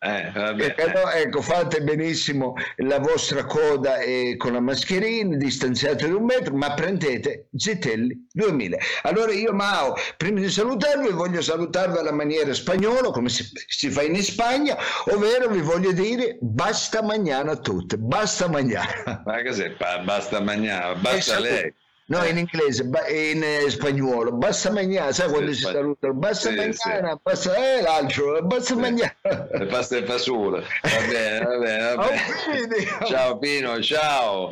Eh, 0.03 0.31
vabbè. 0.33 0.73
Però, 0.73 1.09
ecco, 1.11 1.41
fate 1.41 1.81
benissimo 1.81 2.55
la 2.77 2.99
vostra 2.99 3.45
coda 3.45 3.99
eh, 3.99 4.35
con 4.37 4.51
la 4.53 4.59
mascherina, 4.59 5.37
distanziate 5.37 6.05
di 6.07 6.11
un 6.11 6.25
metro, 6.25 6.53
ma 6.55 6.73
prendete 6.73 7.47
Zitelli 7.55 8.27
2000. 8.31 8.77
Allora 9.03 9.31
io, 9.31 9.53
Mao, 9.53 9.95
prima 10.17 10.39
di 10.41 10.49
salutarvi, 10.49 11.09
voglio 11.11 11.41
salutarvi 11.41 11.97
alla 11.99 12.11
maniera 12.11 12.53
spagnola, 12.53 13.11
come 13.11 13.29
si, 13.29 13.49
si 13.67 13.89
fa 13.89 14.01
in 14.01 14.21
Spagna, 14.21 14.75
ovvero 15.05 15.47
vi 15.47 15.61
voglio 15.61 15.91
dire 15.93 16.37
basta 16.41 17.01
mañana 17.01 17.51
a 17.51 17.57
tutte, 17.57 17.97
basta 17.97 18.47
mañana. 18.49 19.21
Ma 19.25 19.41
cos'è? 19.43 19.71
Pa- 19.71 19.99
Basta 19.99 20.41
mangiare, 20.41 20.95
basta 20.99 21.39
lei. 21.39 21.73
No, 22.05 22.21
in 22.25 22.37
inglese, 22.37 22.83
in 23.09 23.41
eh, 23.41 23.69
spagnolo, 23.69 24.33
basta 24.33 24.69
mañana, 24.71 25.13
sai 25.13 25.29
quando 25.29 25.53
si 25.53 25.61
salutano, 25.61 26.13
basta 26.13 26.49
sì, 26.49 26.55
mañana, 26.55 27.17
basta, 27.21 27.55
eh, 27.55 27.81
l'altro, 27.81 28.41
basta 28.43 28.75
mañana. 28.75 29.15
Le 29.21 29.65
pasta 29.67 29.95
e 29.95 30.03
fasura. 30.03 30.59
Va 30.59 30.89
bene, 31.07 31.45
va 31.45 31.57
bene, 31.57 31.95
va 31.95 32.03
Oh, 32.03 32.09
bene. 32.51 33.07
Ciao 33.07 33.37
Pino, 33.37 33.81
ciao. 33.81 34.49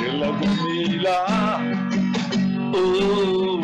Nella 0.00 0.30
2000 0.30 1.10
oh, 2.72 3.58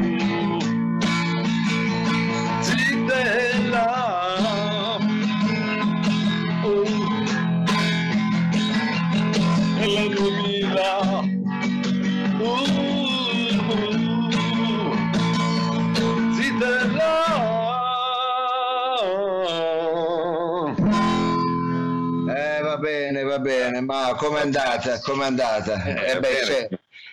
com'è 24.28 24.40
andata? 24.40 24.98
Com'è 25.00 25.24
andata? 25.26 25.82
Eh, 25.84 26.10
Eh, 26.10 26.14
beh, 26.14 26.20
bene. 26.20 26.40
c'è- 26.46 26.68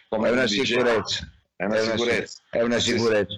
Come 0.10 0.28
è 0.28 0.32
una 0.32 0.46
dice, 0.46 0.66
sicurezza. 0.66 1.30
È 1.56 1.64
una 1.66 1.80
sicurezza. 1.80 2.42
È 2.54 2.62
una 2.62 2.80
sicurezza. 2.80 3.36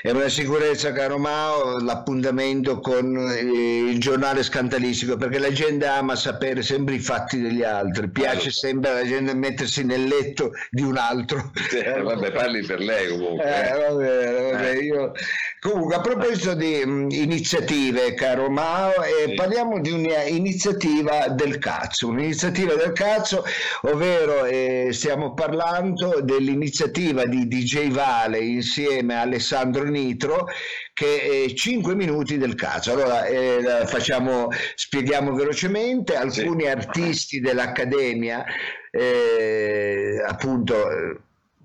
È 0.00 0.10
una 0.12 0.28
sicurezza, 0.28 0.92
caro 0.92 1.18
Mao, 1.18 1.80
l'appuntamento 1.80 2.78
con 2.78 3.16
eh, 3.16 3.40
il 3.90 3.98
giornale 3.98 4.44
scandalistico, 4.44 5.16
perché 5.16 5.40
la 5.40 5.50
gente 5.50 5.86
ama 5.86 6.14
sapere 6.14 6.62
sempre 6.62 6.94
i 6.94 6.98
fatti 7.00 7.40
degli 7.40 7.64
altri, 7.64 8.08
piace 8.10 8.36
lo 8.36 8.50
so. 8.52 8.66
sempre 8.66 8.90
alla 8.90 9.04
gente 9.04 9.34
mettersi 9.34 9.82
nel 9.84 10.04
letto 10.04 10.52
di 10.70 10.82
un 10.82 10.96
altro. 10.96 11.50
Eh, 11.74 12.00
vabbè, 12.00 12.30
parli 12.30 12.64
per 12.64 12.78
lei 12.78 13.08
comunque. 13.08 13.44
Eh, 13.44 13.66
eh. 13.70 13.78
va 13.88 13.94
bene, 13.96 14.32
va 14.32 14.58
bene, 14.58 14.70
Eh. 14.70 14.78
io- 14.84 15.12
Comunque, 15.64 15.94
a 15.94 16.00
proposito 16.02 16.52
di 16.52 16.84
mh, 16.84 17.08
iniziative, 17.10 18.12
caro 18.12 18.50
Mao, 18.50 18.92
eh, 19.02 19.32
parliamo 19.34 19.80
di 19.80 19.90
un'iniziativa 19.90 21.28
del 21.28 21.56
cazzo, 21.58 22.08
un'iniziativa 22.08 22.74
del 22.74 22.92
cazzo, 22.92 23.42
ovvero 23.84 24.44
eh, 24.44 24.90
stiamo 24.92 25.32
parlando 25.32 26.20
dell'iniziativa 26.22 27.24
di 27.24 27.48
DJ 27.48 27.88
Vale 27.90 28.42
insieme 28.52 29.14
a 29.14 29.22
Alessandro 29.22 29.84
Nitro 29.84 30.46
che 30.92 31.44
è 31.46 31.52
5 31.52 31.94
minuti 31.94 32.38
del 32.38 32.54
cazzo. 32.54 32.92
Allora, 32.92 33.24
eh, 33.26 33.84
facciamo, 33.86 34.48
spieghiamo 34.74 35.34
velocemente, 35.34 36.14
alcuni 36.14 36.66
artisti 36.68 37.40
dell'Accademia, 37.40 38.44
eh, 38.90 40.22
appunto... 40.26 41.23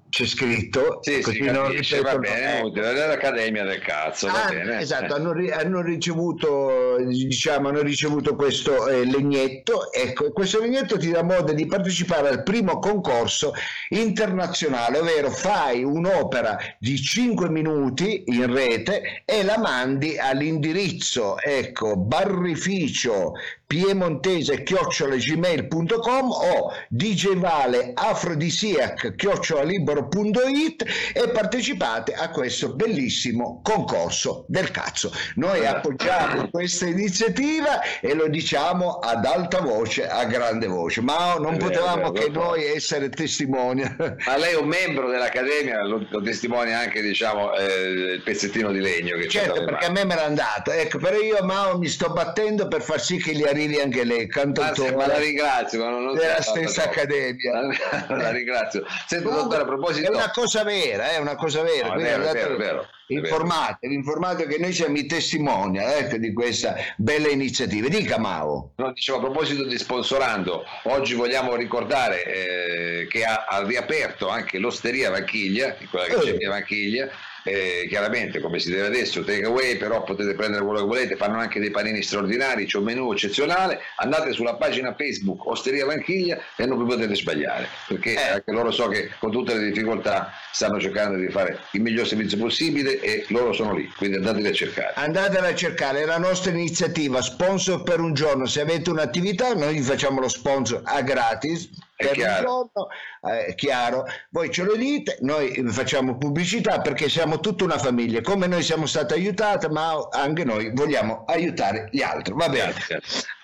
eh, 0.09 0.15
c'è 0.19 0.25
scritto 0.25 0.99
Sì, 1.01 1.21
così 1.21 1.37
sì, 1.37 1.43
non 1.51 1.69
capisce, 1.71 2.01
va 2.01 2.17
bene, 2.17 2.57
ecco. 2.59 2.69
dell'Accademia 2.69 3.63
del 3.63 3.79
cazzo, 3.79 4.27
va 4.27 4.45
Ah, 4.45 4.49
bene. 4.49 4.79
esatto, 4.79 5.13
eh. 5.15 5.17
hanno, 5.17 5.31
ri- 5.31 5.51
hanno 5.51 5.81
ricevuto, 5.81 6.97
diciamo, 7.07 7.69
hanno 7.69 7.81
ricevuto 7.81 8.35
questo 8.35 8.87
eh, 8.87 9.05
legnetto. 9.05 9.91
Ecco, 9.91 10.31
questo 10.31 10.59
legnetto 10.59 10.97
ti 10.97 11.11
dà 11.11 11.23
modo 11.23 11.53
di 11.53 11.65
partecipare 11.65 12.29
al 12.29 12.43
primo 12.43 12.79
concorso 12.79 13.53
internazionale, 13.89 14.97
ovvero 14.99 15.29
fai 15.29 15.83
un'opera 15.83 16.57
di 16.79 16.97
5 16.97 17.49
minuti 17.49 18.23
in 18.27 18.51
rete 18.53 19.21
e 19.25 19.43
la 19.43 19.57
mandi 19.57 20.17
all'indirizzo, 20.17 21.39
ecco, 21.39 21.95
barrificio 21.95 23.33
piemontese 23.69 24.63
chiocciolagmail.com 24.63 26.31
o 26.31 26.71
djvale 26.87 27.91
afrodisiac 27.93 29.13
chiocciolalibero.it 29.15 30.85
e 31.13 31.29
partecipate 31.29 32.13
a 32.13 32.31
questo 32.31 32.73
bellissimo 32.73 33.61
concorso 33.61 34.45
del 34.47 34.71
cazzo. 34.71 35.11
Noi 35.35 35.67
appoggiamo 35.67 36.49
questa 36.49 36.87
iniziativa 36.87 37.79
e 38.01 38.15
lo 38.15 38.27
diciamo 38.27 38.93
ad 38.93 39.23
alta 39.23 39.61
voce, 39.61 40.07
a 40.07 40.25
grande 40.25 40.65
voce, 40.65 41.01
ma 41.01 41.35
non 41.35 41.53
vero, 41.53 41.67
potevamo 41.67 42.11
vero, 42.11 42.25
che 42.25 42.31
noi 42.31 42.63
essere 42.63 43.09
testimoni. 43.09 43.83
Ma 44.25 44.37
lei 44.37 44.53
è 44.53 44.57
un 44.57 44.67
membro 44.67 45.11
dell'Accademia, 45.11 45.83
lo, 45.83 46.03
lo 46.09 46.21
testimonia 46.23 46.79
anche 46.79 47.03
diciamo, 47.03 47.55
eh, 47.55 48.13
il 48.15 48.21
pezzettino 48.23 48.71
di 48.71 48.79
legno 48.79 49.15
che 49.17 49.27
c'è 49.27 49.43
Certo, 49.43 49.63
perché 49.63 49.85
a 49.85 49.91
me 49.91 50.05
me 50.05 50.15
l'ha 50.15 50.29
dato, 50.29 50.71
ecco, 50.71 50.97
però 50.97 51.19
io 51.19 51.37
Mao 51.43 51.77
mi 51.77 51.87
sto 51.87 52.09
battendo 52.09 52.67
per 52.67 52.81
far 52.81 52.99
sì 52.99 53.17
che 53.17 53.33
gli 53.33 53.43
arrivi 53.43 53.57
anche 53.79 54.03
lei, 54.03 54.21
Anzi, 54.21 54.27
cantautore 54.27 54.95
ma 54.95 55.07
la 55.07 55.17
ringrazio, 55.17 55.79
ma 55.83 55.89
non, 55.89 56.13
della 56.15 56.41
stessa 56.41 56.83
troppo. 56.83 56.99
accademia. 56.99 57.61
La, 57.61 58.15
la 58.15 58.31
ringrazio. 58.31 58.85
Comunque, 59.07 59.31
dottore, 59.31 59.61
a 59.61 59.65
proposito... 59.65 60.11
È 60.11 60.15
una 60.15 60.31
cosa 60.31 60.63
vera, 60.63 61.09
è 61.11 61.17
una 61.17 61.35
cosa 61.35 61.61
vera. 61.61 61.87
No, 61.87 61.93
è 61.95 62.01
vero, 62.01 62.23
è 62.23 62.33
vero, 62.33 62.53
è 62.53 62.57
vero. 62.57 62.87
Informatevi, 63.07 63.93
informatevi 63.95 64.53
che 64.53 64.61
noi 64.61 64.71
siamo 64.71 64.95
i 64.97 65.07
testimoni 65.07 65.79
ecco, 65.79 66.17
di 66.17 66.31
questa 66.31 66.75
bella 66.95 67.29
iniziativa. 67.29 67.87
Dica 67.87 68.19
Mao. 68.19 68.73
No, 68.75 68.91
dicevo, 68.93 69.17
a 69.17 69.21
proposito 69.21 69.65
di 69.65 69.77
sponsorando, 69.79 70.63
oggi 70.83 71.15
vogliamo 71.15 71.55
ricordare 71.55 72.23
eh, 72.23 73.07
che 73.09 73.23
ha, 73.25 73.45
ha 73.49 73.65
riaperto 73.65 74.29
anche 74.29 74.59
l'osteria 74.59 75.09
Vanchiglia, 75.09 75.75
quella 75.89 76.05
che 76.05 76.13
Eh. 76.15 76.19
c'è 76.19 76.33
via 76.35 76.49
Vanchiglia, 76.49 77.09
eh, 77.43 77.85
chiaramente 77.87 78.39
come 78.39 78.59
si 78.59 78.69
deve 78.69 78.87
adesso, 78.87 79.23
take 79.23 79.45
away, 79.45 79.77
però 79.77 80.03
potete 80.03 80.33
prendere 80.33 80.63
quello 80.63 80.79
che 80.79 80.85
volete, 80.85 81.15
fanno 81.15 81.37
anche 81.37 81.59
dei 81.59 81.71
panini 81.71 82.01
straordinari, 82.01 82.65
c'è 82.65 82.77
un 82.77 82.83
menù 82.83 83.11
eccezionale, 83.11 83.79
andate 83.97 84.31
sulla 84.33 84.55
pagina 84.55 84.95
Facebook 84.97 85.45
Osteria 85.47 85.85
Vanchiglia 85.85 86.39
e 86.55 86.65
non 86.65 86.77
vi 86.83 86.91
potete 86.93 87.15
sbagliare, 87.15 87.67
perché 87.87 88.13
Eh. 88.13 88.29
anche 88.29 88.51
loro 88.51 88.71
so 88.71 88.87
che 88.87 89.09
con 89.19 89.31
tutte 89.31 89.53
le 89.55 89.71
difficoltà 89.71 90.31
stanno 90.51 90.79
cercando 90.79 91.17
di 91.17 91.29
fare 91.29 91.59
il 91.71 91.81
miglior 91.81 92.07
servizio 92.07 92.37
possibile 92.37 92.99
e 92.99 93.25
loro 93.29 93.53
sono 93.53 93.73
lì, 93.75 93.87
quindi 93.97 94.17
andateli 94.17 94.47
a 94.47 94.53
cercare. 94.53 94.93
Andatela 94.95 95.47
a 95.47 95.55
cercare, 95.55 96.01
è 96.01 96.05
la 96.05 96.17
nostra 96.17 96.51
iniziativa, 96.51 97.21
sponsor 97.21 97.83
per 97.83 97.99
un 97.99 98.13
giorno. 98.13 98.45
Se 98.45 98.61
avete 98.61 98.89
un'attività, 98.89 99.53
noi 99.53 99.75
vi 99.75 99.81
facciamo 99.81 100.19
lo 100.19 100.27
sponsor 100.27 100.81
a 100.83 101.01
gratis. 101.01 101.69
Per 101.99 102.07
un 102.07 102.13
chiaro. 102.13 102.47
giorno, 102.47 102.87
eh, 103.29 103.45
è 103.47 103.55
chiaro, 103.55 104.05
voi 104.29 104.49
ce 104.51 104.63
lo 104.63 104.75
dite, 104.77 105.17
noi 105.19 105.61
facciamo 105.67 106.17
pubblicità 106.17 106.79
perché 106.79 107.09
siamo 107.09 107.41
tutta 107.41 107.65
una 107.65 107.77
famiglia. 107.77 108.21
Come 108.21 108.47
noi 108.47 108.63
siamo 108.63 108.85
stati 108.85 109.13
aiutati, 109.13 109.67
ma 109.67 110.07
anche 110.11 110.45
noi 110.45 110.71
vogliamo 110.73 111.25
aiutare 111.27 111.89
gli 111.91 112.01
altri. 112.01 112.33
Va 112.37 112.47
bene. 112.47 112.73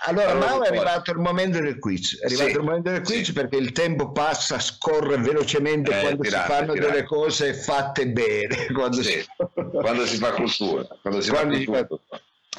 Allora, 0.08 0.32
Allora, 0.32 0.48
Mao 0.48 0.64
è 0.64 0.68
arrivato 0.70 1.12
il 1.12 1.18
momento 1.18 1.60
del 1.60 1.80
quiz. 1.80 2.18
È 2.22 2.26
arrivato 2.28 2.50
Sì, 2.50 2.56
il 2.56 2.64
momento 2.64 2.92
del 2.92 3.02
quiz 3.02 3.26
sì. 3.26 3.34
perché 3.34 3.58
il 3.58 3.72
tempo 3.74 4.12
passa, 4.12 4.58
scorre 4.60 5.18
velocemente 5.18 5.92
Eh, 5.98 6.00
quando 6.02 6.22
tirate, 6.24 6.46
si 6.46 6.58
fanno 6.58 6.74
tirate. 6.74 6.92
delle 6.92 7.04
cose 7.06 7.54
fatte 7.56 8.08
bene. 8.08 8.68
Quando 8.74 9.02
Sì, 9.02 9.12
si... 9.20 9.26
quando 9.72 10.06
si 10.06 10.16
fa 10.18 10.32
cultura, 10.32 10.88
quando 11.02 11.20
si 11.22 11.30
Quando 11.30 11.56
fa 11.58 11.64
cultura, 11.66 11.88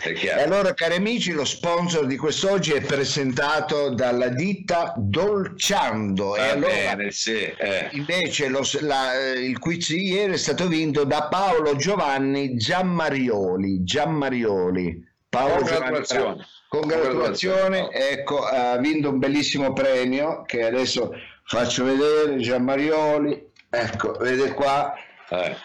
E 0.02 0.30
allora, 0.30 0.74
cari 0.74 0.94
amici, 0.96 1.32
lo 1.32 1.44
sponsor 1.44 2.06
di 2.06 2.16
quest'oggi 2.16 2.72
è 2.72 2.80
presentato 2.82 3.90
dalla 3.94 4.28
ditta 4.28 4.92
Dolciando. 4.96 6.37
e 6.37 6.40
Va 6.40 6.50
allora, 6.52 6.72
bene, 6.94 7.11
sì, 7.11 7.32
eh. 7.42 7.88
invece, 7.92 8.48
lo- 8.48 8.62
la- 8.80 9.14
il 9.35 9.59
quiz 9.59 9.88
di 9.88 10.12
ieri 10.12 10.35
è 10.35 10.37
stato 10.37 10.68
vinto 10.68 11.04
da 11.04 11.28
Paolo 11.28 11.76
Giovanni 11.76 12.56
Giammarioli. 12.56 13.82
Giammarioli. 13.85 15.02
Paolo. 15.28 15.64
Giovanni, 15.64 16.44
congratulazioni. 16.68 17.88
Ecco, 17.90 18.44
ha 18.44 18.76
vinto 18.76 19.09
un 19.11 19.18
bellissimo 19.18 19.72
premio 19.72 20.42
che 20.46 20.62
adesso 20.64 21.11
faccio 21.44 21.85
vedere. 21.85 22.37
Giammarioli. 22.38 23.44
Ecco, 23.70 24.12
vede 24.20 24.52
qua. 24.52 24.94
Eh. 25.30 25.56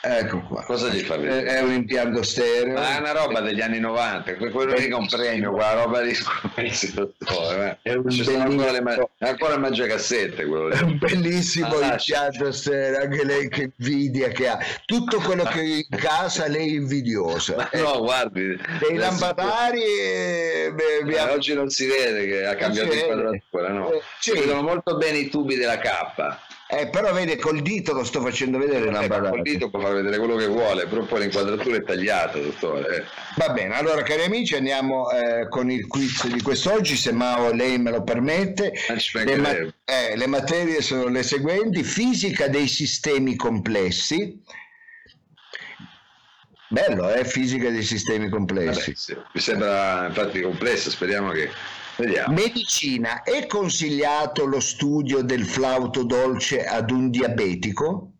Ecco 0.00 0.40
qua. 0.42 0.62
Cosa 0.64 0.88
gli 0.88 1.00
fa 1.00 1.16
vedere? 1.16 1.44
È 1.56 1.60
un 1.60 1.72
impianto 1.72 2.22
stereo. 2.22 2.74
Ma 2.74 2.96
è 2.96 2.98
una 3.00 3.12
roba 3.12 3.40
degli 3.40 3.60
anni 3.60 3.80
90, 3.80 4.36
que- 4.36 4.50
quello 4.50 4.72
lì 4.74 4.82
che 4.82 4.88
è 4.90 4.94
un 4.94 5.08
premio, 5.08 5.50
quella 5.50 5.72
roba 5.82 6.00
lì 6.00 6.14
scommessi, 6.14 6.94
dottore. 6.94 7.78
È 7.82 7.94
un 7.94 8.06
eh. 8.06 8.10
Ci 8.12 8.22
sono 8.22 8.42
ancora 8.44 8.70
le, 8.70 8.80
ma- 8.80 8.96
ancora 9.18 9.54
il 9.54 9.60
mangiacassette 9.60 10.44
quello 10.46 10.68
È 10.68 10.80
un 10.82 10.88
lì. 10.90 10.94
bellissimo 10.98 11.78
Ah, 11.78 11.92
impianto 11.92 12.52
stereo, 12.52 13.00
anche 13.02 13.24
lei 13.24 13.48
che 13.48 13.72
invidia 13.76 14.28
che 14.28 14.48
ha. 14.48 14.58
Tutto 14.84 15.18
quello 15.18 15.42
che 15.44 15.60
in 15.88 15.98
casa 15.98 16.46
lei 16.46 16.68
è 16.74 16.76
invidiosa. 16.78 17.56
Ma 17.56 17.68
Ecco, 17.72 17.92
no, 17.94 17.98
guardi. 18.02 18.56
dei 18.80 18.96
lampadari 18.96 19.82
e 19.82 20.72
beh, 20.74 21.12
Eh, 21.12 21.20
oggi 21.30 21.54
non 21.54 21.70
si 21.70 21.86
vede 21.86 22.24
che 22.26 22.46
ha 22.46 22.54
cambiato 22.54 22.92
si 22.92 22.98
inquadratura, 23.00 23.68
no? 23.70 23.92
Eh, 23.92 24.00
Si 24.20 24.30
sì. 24.30 24.38
vedono 24.38 24.62
molto 24.62 24.96
bene 24.96 25.18
i 25.18 25.28
tubi 25.28 25.56
della 25.56 25.78
K. 25.78 26.46
Eh, 26.70 26.88
però 26.90 27.14
vede 27.14 27.38
col 27.38 27.62
dito 27.62 27.94
lo 27.94 28.04
sto 28.04 28.20
facendo 28.20 28.58
vedere 28.58 28.90
eh, 28.90 29.08
col 29.08 29.40
dito 29.40 29.70
può 29.70 29.80
far 29.80 29.94
vedere 29.94 30.18
quello 30.18 30.36
che 30.36 30.48
vuole 30.48 30.86
però 30.86 31.02
poi 31.02 31.20
l'inquadratura 31.20 31.76
è 31.76 31.82
tagliata 31.82 32.38
dottore 32.38 32.96
eh. 32.96 33.04
va 33.36 33.54
bene 33.54 33.74
allora 33.74 34.02
cari 34.02 34.24
amici 34.24 34.54
andiamo 34.54 35.10
eh, 35.10 35.48
con 35.48 35.70
il 35.70 35.86
quiz 35.86 36.26
di 36.26 36.42
quest'oggi 36.42 36.94
se 36.94 37.10
Mao 37.12 37.52
lei 37.52 37.78
me 37.78 37.90
lo 37.90 38.02
permette 38.02 38.74
le, 39.14 39.36
ma- 39.36 39.54
eh, 39.54 40.14
le 40.14 40.26
materie 40.26 40.82
sono 40.82 41.06
le 41.06 41.22
seguenti 41.22 41.82
fisica 41.82 42.48
dei 42.48 42.68
sistemi 42.68 43.34
complessi 43.34 44.42
Bello, 46.70 47.10
eh? 47.10 47.24
Fisica 47.24 47.70
dei 47.70 47.82
sistemi 47.82 48.28
complessi. 48.28 48.92
Vabbè, 48.92 48.94
sì. 48.94 49.16
Mi 49.32 49.40
sembra 49.40 50.06
infatti 50.08 50.42
complesso, 50.42 50.90
speriamo 50.90 51.30
che 51.30 51.50
Vediamo. 51.98 52.32
Medicina, 52.32 53.24
è 53.24 53.46
consigliato 53.46 54.46
lo 54.46 54.60
studio 54.60 55.22
del 55.22 55.44
flauto 55.44 56.04
dolce 56.04 56.64
ad 56.64 56.92
un 56.92 57.10
diabetico? 57.10 58.12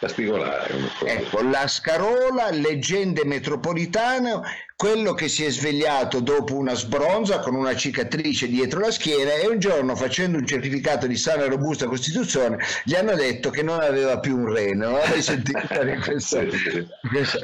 Particolare. 0.00 0.74
Ecco, 1.04 1.42
la 1.42 1.68
scarola, 1.68 2.50
leggende 2.50 3.24
metropolitane, 3.24 4.40
quello 4.74 5.14
che 5.14 5.28
si 5.28 5.44
è 5.44 5.50
svegliato 5.50 6.18
dopo 6.18 6.56
una 6.56 6.74
sbronza 6.74 7.38
con 7.38 7.54
una 7.54 7.76
cicatrice 7.76 8.48
dietro 8.48 8.80
la 8.80 8.90
schiena 8.90 9.34
e 9.34 9.46
un 9.46 9.60
giorno 9.60 9.94
facendo 9.94 10.38
un 10.38 10.44
certificato 10.44 11.06
di 11.06 11.16
sana 11.16 11.44
e 11.44 11.48
robusta 11.50 11.86
costituzione 11.86 12.58
gli 12.82 12.96
hanno 12.96 13.14
detto 13.14 13.50
che 13.50 13.62
non 13.62 13.80
aveva 13.80 14.18
più 14.18 14.36
un 14.36 14.52
rene. 14.52 14.86
Non 14.86 14.96
avevi 14.96 15.22
sentito 15.22 15.84
di 15.84 15.96
questo? 15.98 16.50
sì, 16.50 16.58
sì. 16.58 16.88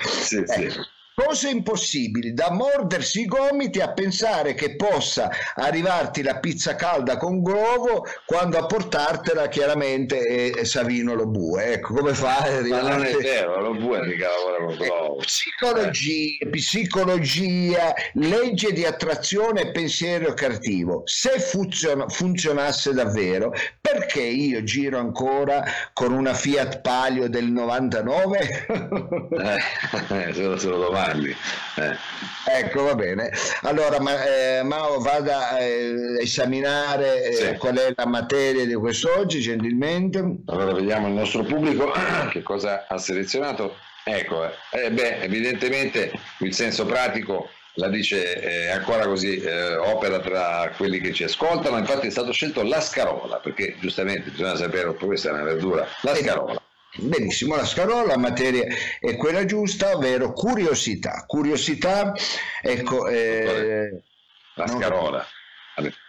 Sì, 0.01 0.43
sì. 0.45 0.97
Cose 1.21 1.49
impossibili, 1.49 2.33
da 2.33 2.53
mordersi 2.53 3.23
i 3.23 3.25
gomiti 3.25 3.81
a 3.81 3.91
pensare 3.91 4.55
che 4.55 4.77
possa 4.77 5.29
arrivarti 5.57 6.23
la 6.23 6.39
pizza 6.39 6.77
calda 6.77 7.17
con 7.17 7.43
globo 7.43 8.07
quando 8.25 8.57
a 8.57 8.67
portartela 8.67 9.49
chiaramente 9.49 10.21
è 10.21 10.63
Savino 10.63 11.15
lo 11.15 11.27
bue. 11.27 11.73
Ecco 11.73 11.95
come 11.95 12.15
fa 12.15 12.37
a 12.37 12.61
Ma 12.69 12.83
non 12.83 13.05
è 13.05 13.17
vero, 13.17 13.61
lo 13.61 13.75
bue 13.75 14.01
mica 14.07 14.29
lavora 14.29 14.65
con 14.65 14.77
globo. 14.77 15.17
Psicologia, 15.17 16.39
eh. 16.39 16.49
psicologia, 16.51 17.95
legge 18.13 18.73
di 18.73 18.85
attrazione 18.85 19.63
e 19.63 19.71
pensiero 19.73 20.33
cattivo. 20.35 21.03
Se 21.05 21.41
funziona, 21.41 22.09
funzionasse 22.09 22.93
davvero, 22.93 23.53
perché 23.81 24.23
io 24.23 24.63
giro 24.63 25.01
ancora 25.01 25.65
con 25.93 26.13
una 26.13 26.33
Fiat 26.33 26.81
Palio 26.81 27.29
del 27.29 27.51
99? 27.51 28.67
eh, 30.11 30.33
se 30.33 30.69
lo 30.69 30.79
domani 30.79 31.07
anni. 31.11 31.35
Eh. 31.77 31.97
Ecco, 32.61 32.85
va 32.85 32.95
bene. 32.95 33.31
Allora, 33.63 34.01
ma, 34.01 34.25
eh, 34.25 34.63
Mao 34.63 35.01
vada 35.01 35.51
a 35.51 35.61
eh, 35.61 36.21
esaminare 36.21 37.25
eh, 37.25 37.33
sì. 37.33 37.57
qual 37.57 37.77
è 37.77 37.93
la 37.95 38.07
materia 38.07 38.65
di 38.65 38.75
quest'oggi, 38.75 39.41
gentilmente. 39.41 40.19
Allora, 40.47 40.73
vediamo 40.73 41.09
il 41.09 41.15
nostro 41.15 41.43
pubblico 41.43 41.93
che 42.31 42.43
cosa 42.43 42.87
ha 42.89 42.99
selezionato. 42.99 43.77
Ecco, 44.05 44.51
eh, 44.71 44.91
beh, 44.91 45.21
evidentemente 45.21 46.11
il 46.39 46.55
senso 46.55 46.87
pratico 46.87 47.51
la 47.79 47.89
dice 47.89 48.41
eh, 48.41 48.71
ancora 48.71 49.07
così, 49.07 49.37
eh, 49.37 49.77
opera 49.77 50.19
tra 50.19 50.73
quelli 50.77 51.01
che 51.01 51.13
ci 51.13 51.25
ascoltano, 51.25 51.79
infatti 51.79 52.09
è 52.09 52.11
stato 52.11 52.33
scelto 52.33 52.63
la 52.63 52.81
scarola, 52.81 53.37
perché 53.37 53.77
giustamente 53.79 54.31
bisogna 54.31 54.57
sapere, 54.57 54.95
questa 54.95 55.31
è 55.31 55.33
una 55.33 55.45
verdura, 55.45 55.87
la 56.03 56.15
scarola. 56.15 56.61
Benissimo, 57.01 57.55
la 57.55 57.65
scarola, 57.65 58.07
la 58.07 58.19
materia 58.19 58.67
è 58.99 59.17
quella 59.17 59.45
giusta, 59.45 59.97
ovvero 59.97 60.33
curiosità. 60.33 61.25
Curiosità, 61.27 62.13
ecco... 62.61 63.07
Eh, 63.07 64.03
la 64.55 64.67
scarola, 64.67 65.25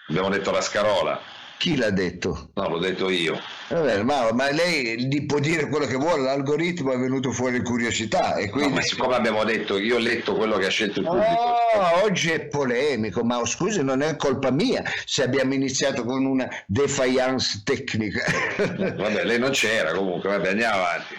abbiamo 0.08 0.30
detto 0.30 0.50
la 0.50 0.62
scarola. 0.62 1.22
Chi 1.60 1.76
l'ha 1.76 1.90
detto? 1.90 2.52
No, 2.54 2.70
l'ho 2.70 2.80
detto 2.80 3.10
io. 3.10 3.38
Vabbè, 3.68 4.02
ma, 4.04 4.32
ma, 4.32 4.50
lei 4.50 5.26
può 5.26 5.40
dire 5.40 5.68
quello 5.68 5.88
che 5.88 5.98
vuole, 5.98 6.22
l'algoritmo 6.22 6.94
è 6.94 6.98
venuto 6.98 7.34
fuori 7.34 7.62
curiosità. 7.62 8.36
E 8.36 8.50
quindi... 8.50 8.70
No, 8.70 8.76
ma 8.76 8.82
siccome 8.82 9.16
abbiamo 9.16 9.44
detto, 9.44 9.78
io 9.78 9.98
ho 9.98 10.00
letto 10.00 10.36
quello 10.36 10.56
che 10.56 10.68
ha 10.68 10.70
scelto 10.70 11.02
il 11.02 11.06
pubblico. 11.06 11.58
Oh, 11.76 12.04
oggi 12.06 12.32
è 12.32 12.46
polemico, 12.46 13.26
ma 13.26 13.46
scusi, 13.46 13.84
non 13.84 14.02
è 14.02 14.16
colpa 14.16 14.52
mia 14.52 14.82
se 15.04 15.22
abbiamo 15.22 15.54
iniziato 15.54 16.06
con 16.06 16.24
una 16.24 16.48
defiance 16.66 17.60
tecnica. 17.66 18.24
Vabbè, 18.56 19.26
lei 19.26 19.38
non 19.38 19.52
c'era 19.52 19.92
comunque, 19.92 20.30
vabbè, 20.30 20.52
andiamo 20.52 20.76
avanti. 20.76 21.16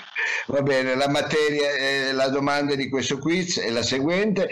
Va 0.47 0.63
bene, 0.63 0.95
la 0.95 1.11
materia, 1.11 1.71
eh, 1.73 2.13
la 2.13 2.29
domanda 2.29 2.75
di 2.77 2.89
questo 2.89 3.19
quiz 3.19 3.61
è 3.61 3.69
la 3.69 3.83
seguente 3.83 4.49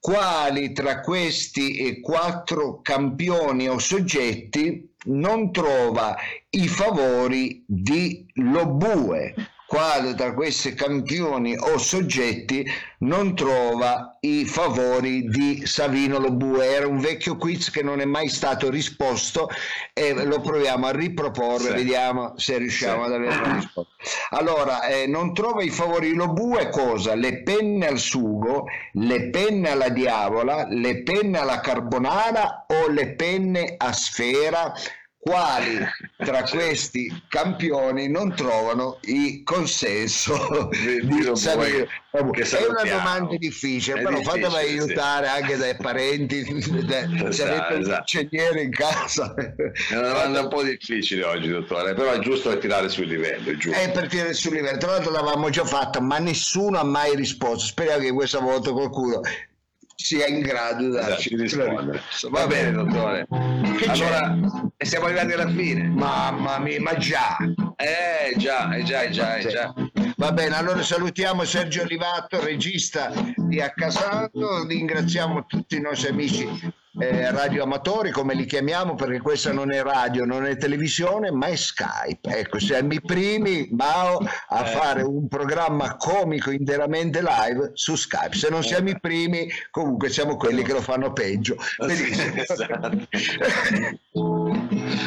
quali 0.00 0.72
tra 0.72 1.00
questi 1.00 2.00
quattro 2.00 2.80
campioni 2.80 3.68
o 3.68 3.78
soggetti 3.78 4.94
non 5.06 5.52
trova 5.52 6.16
i 6.50 6.68
favori 6.68 7.64
di 7.66 8.26
Lobue 8.34 9.34
quale 9.68 10.14
tra 10.14 10.32
questi 10.32 10.72
campioni 10.72 11.54
o 11.54 11.76
soggetti 11.76 12.64
non 13.00 13.34
trova 13.34 14.16
i 14.20 14.46
favori 14.46 15.28
di 15.28 15.66
Savino 15.66 16.18
Lobue. 16.18 16.64
Era 16.64 16.86
un 16.86 16.98
vecchio 16.98 17.36
quiz 17.36 17.70
che 17.70 17.82
non 17.82 18.00
è 18.00 18.06
mai 18.06 18.30
stato 18.30 18.70
risposto 18.70 19.50
e 19.92 20.24
lo 20.24 20.40
proviamo 20.40 20.86
a 20.86 20.90
riproporre, 20.90 21.68
sì. 21.68 21.74
vediamo 21.74 22.32
se 22.38 22.56
riusciamo 22.56 23.02
sì. 23.02 23.08
ad 23.08 23.12
avere 23.12 23.36
una 23.36 23.54
risposta. 23.56 23.92
Allora, 24.30 24.86
eh, 24.86 25.06
non 25.06 25.34
trova 25.34 25.62
i 25.62 25.68
favori 25.68 26.14
Lobue 26.14 26.70
cosa? 26.70 27.14
Le 27.14 27.42
penne 27.42 27.88
al 27.88 27.98
sugo, 27.98 28.68
le 28.92 29.28
penne 29.28 29.70
alla 29.70 29.90
diavola, 29.90 30.66
le 30.66 31.02
penne 31.02 31.40
alla 31.40 31.60
carbonara 31.60 32.64
o 32.68 32.88
le 32.88 33.14
penne 33.14 33.74
a 33.76 33.92
sfera? 33.92 34.72
Quali 35.18 35.78
tra 36.16 36.42
questi 36.42 37.24
campioni 37.28 38.08
non 38.08 38.34
trovano 38.34 38.98
il 39.02 39.42
consenso 39.42 40.68
di, 40.70 41.06
di 41.06 41.30
Samir. 41.36 41.88
È 42.10 42.20
una 42.20 42.84
domanda 42.84 43.36
difficile, 43.36 44.00
è 44.00 44.02
però 44.02 44.18
difficile, 44.18 44.42
fatemi 44.42 44.70
aiutare 44.70 45.26
sì. 45.26 45.32
anche 45.32 45.56
dai 45.56 45.76
parenti, 45.76 46.42
da, 46.86 47.32
se 47.32 47.48
avete 47.48 47.74
un 47.74 47.80
esatto. 47.80 48.18
ingegnere 48.18 48.62
in 48.62 48.70
casa. 48.70 49.34
È 49.34 49.96
una 49.96 50.08
domanda 50.08 50.40
un 50.42 50.48
po' 50.48 50.62
difficile 50.62 51.24
oggi, 51.24 51.48
dottore, 51.48 51.94
però 51.94 52.12
è 52.12 52.18
giusto 52.20 52.56
tirare 52.58 52.88
sul 52.88 53.06
livello. 53.06 53.50
È, 53.50 53.84
è 53.84 53.90
per 53.90 54.08
tirare 54.08 54.32
sul 54.32 54.54
livello, 54.54 54.78
tra 54.78 54.92
l'altro 54.92 55.10
l'avevamo 55.10 55.50
già 55.50 55.64
fatta, 55.64 56.00
ma 56.00 56.18
nessuno 56.18 56.78
ha 56.78 56.84
mai 56.84 57.14
risposto. 57.14 57.66
Speriamo 57.66 58.02
che 58.02 58.12
questa 58.12 58.38
volta 58.40 58.72
qualcuno 58.72 59.20
sia 60.00 60.28
in 60.28 60.40
grado 60.40 60.84
di 60.84 60.90
darci 60.90 61.34
esatto, 61.34 61.42
rispondere. 61.42 62.02
Va 62.30 62.46
bene, 62.46 62.70
dottore. 62.70 63.26
Che 63.78 63.84
allora, 63.90 64.38
c'è? 64.78 64.84
siamo 64.84 65.06
arrivati 65.06 65.32
alla 65.32 65.48
fine. 65.48 65.88
Mamma 65.88 66.58
mia, 66.58 66.80
ma 66.80 66.96
già. 66.96 67.36
Eh 67.76 68.36
già, 68.36 68.72
eh 68.74 68.82
già, 68.84 69.02
eh 69.02 69.10
già, 69.10 69.36
eh 69.36 69.48
già. 69.48 69.74
Va 70.16 70.32
bene, 70.32 70.56
allora 70.56 70.82
salutiamo 70.82 71.44
Sergio 71.44 71.82
Olivato, 71.82 72.42
regista 72.42 73.12
di 73.36 73.60
Accasato, 73.60 74.66
ringraziamo 74.66 75.46
tutti 75.46 75.76
i 75.76 75.80
nostri 75.80 76.08
amici 76.08 76.48
eh, 76.98 77.30
radioamatori, 77.30 78.10
come 78.10 78.34
li 78.34 78.44
chiamiamo, 78.44 78.94
perché 78.94 79.20
questa 79.20 79.52
non 79.52 79.72
è 79.72 79.82
radio, 79.82 80.24
non 80.24 80.44
è 80.44 80.56
televisione, 80.56 81.30
ma 81.30 81.46
è 81.46 81.56
Skype. 81.56 82.36
Ecco, 82.36 82.58
siamo 82.58 82.92
i 82.92 83.00
primi, 83.00 83.68
Mao, 83.70 84.18
a 84.48 84.66
eh. 84.66 84.66
fare 84.66 85.02
un 85.02 85.28
programma 85.28 85.96
comico 85.96 86.50
interamente 86.50 87.22
live 87.22 87.70
su 87.74 87.94
Skype. 87.94 88.34
Se 88.34 88.48
non 88.50 88.62
siamo 88.62 88.90
i 88.90 88.98
primi, 88.98 89.48
comunque 89.70 90.08
siamo 90.08 90.36
quelli 90.36 90.62
che 90.62 90.72
lo 90.72 90.82
fanno 90.82 91.12
peggio. 91.12 91.56
Benissimo. 91.78 92.34
Esatto. 92.34 93.06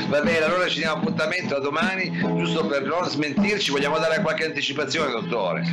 Va 0.07 0.21
bene, 0.21 0.43
allora 0.43 0.67
ci 0.67 0.79
diamo 0.79 1.01
appuntamento 1.01 1.55
a 1.55 1.59
domani, 1.59 2.11
giusto 2.37 2.65
per 2.65 2.83
non 2.83 3.07
smentirci, 3.07 3.71
vogliamo 3.71 3.97
dare 3.97 4.21
qualche 4.21 4.45
anticipazione, 4.45 5.11
dottore? 5.11 5.63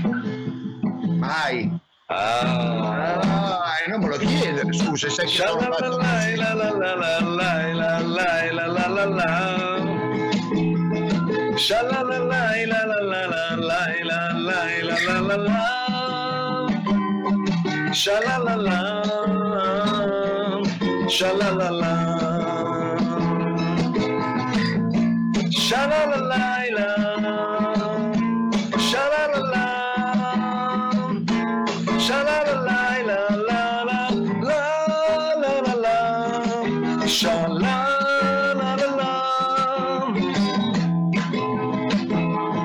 Mai. 1.19 1.71
Ah, 2.07 2.41
ah 2.41 3.69
non 3.89 4.01
me 4.01 4.09
lo 4.09 4.17
chiedere, 4.17 4.73
scusa, 4.73 5.09
sai 5.09 5.27
che 5.27 5.45
non 5.45 5.59
la 5.59 5.79
la 21.31 21.53
la 21.53 21.71
la 21.71 22.38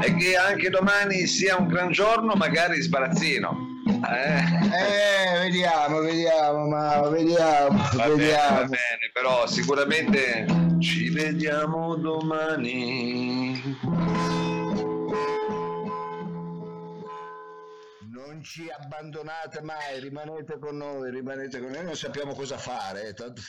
E 0.01 0.15
che 0.15 0.37
anche 0.37 0.69
domani 0.69 1.27
sia 1.27 1.57
un 1.57 1.67
gran 1.67 1.91
giorno, 1.91 2.35
magari 2.35 2.79
sbarazzino. 2.79 3.81
Eh. 3.85 4.37
eh, 4.39 5.39
vediamo, 5.41 5.99
vediamo, 5.99 6.67
ma 6.69 7.01
vediamo, 7.09 7.83
va 7.95 8.07
vediamo. 8.07 8.15
Bene, 8.15 8.59
va 8.59 8.63
bene, 8.63 9.11
però 9.11 9.45
sicuramente 9.45 10.62
ci 10.83 11.09
vediamo 11.09 11.95
domani. 11.95 13.61
Non 18.11 18.43
ci 18.43 18.69
abbandonate 18.69 19.61
mai, 19.61 20.01
rimanete 20.01 20.59
con 20.59 20.75
noi, 20.75 21.09
rimanete 21.09 21.61
con 21.61 21.71
noi, 21.71 21.85
non 21.85 21.95
sappiamo 21.95 22.33
cosa 22.33 22.57
fare. 22.57 23.13
Tanto... 23.13 23.41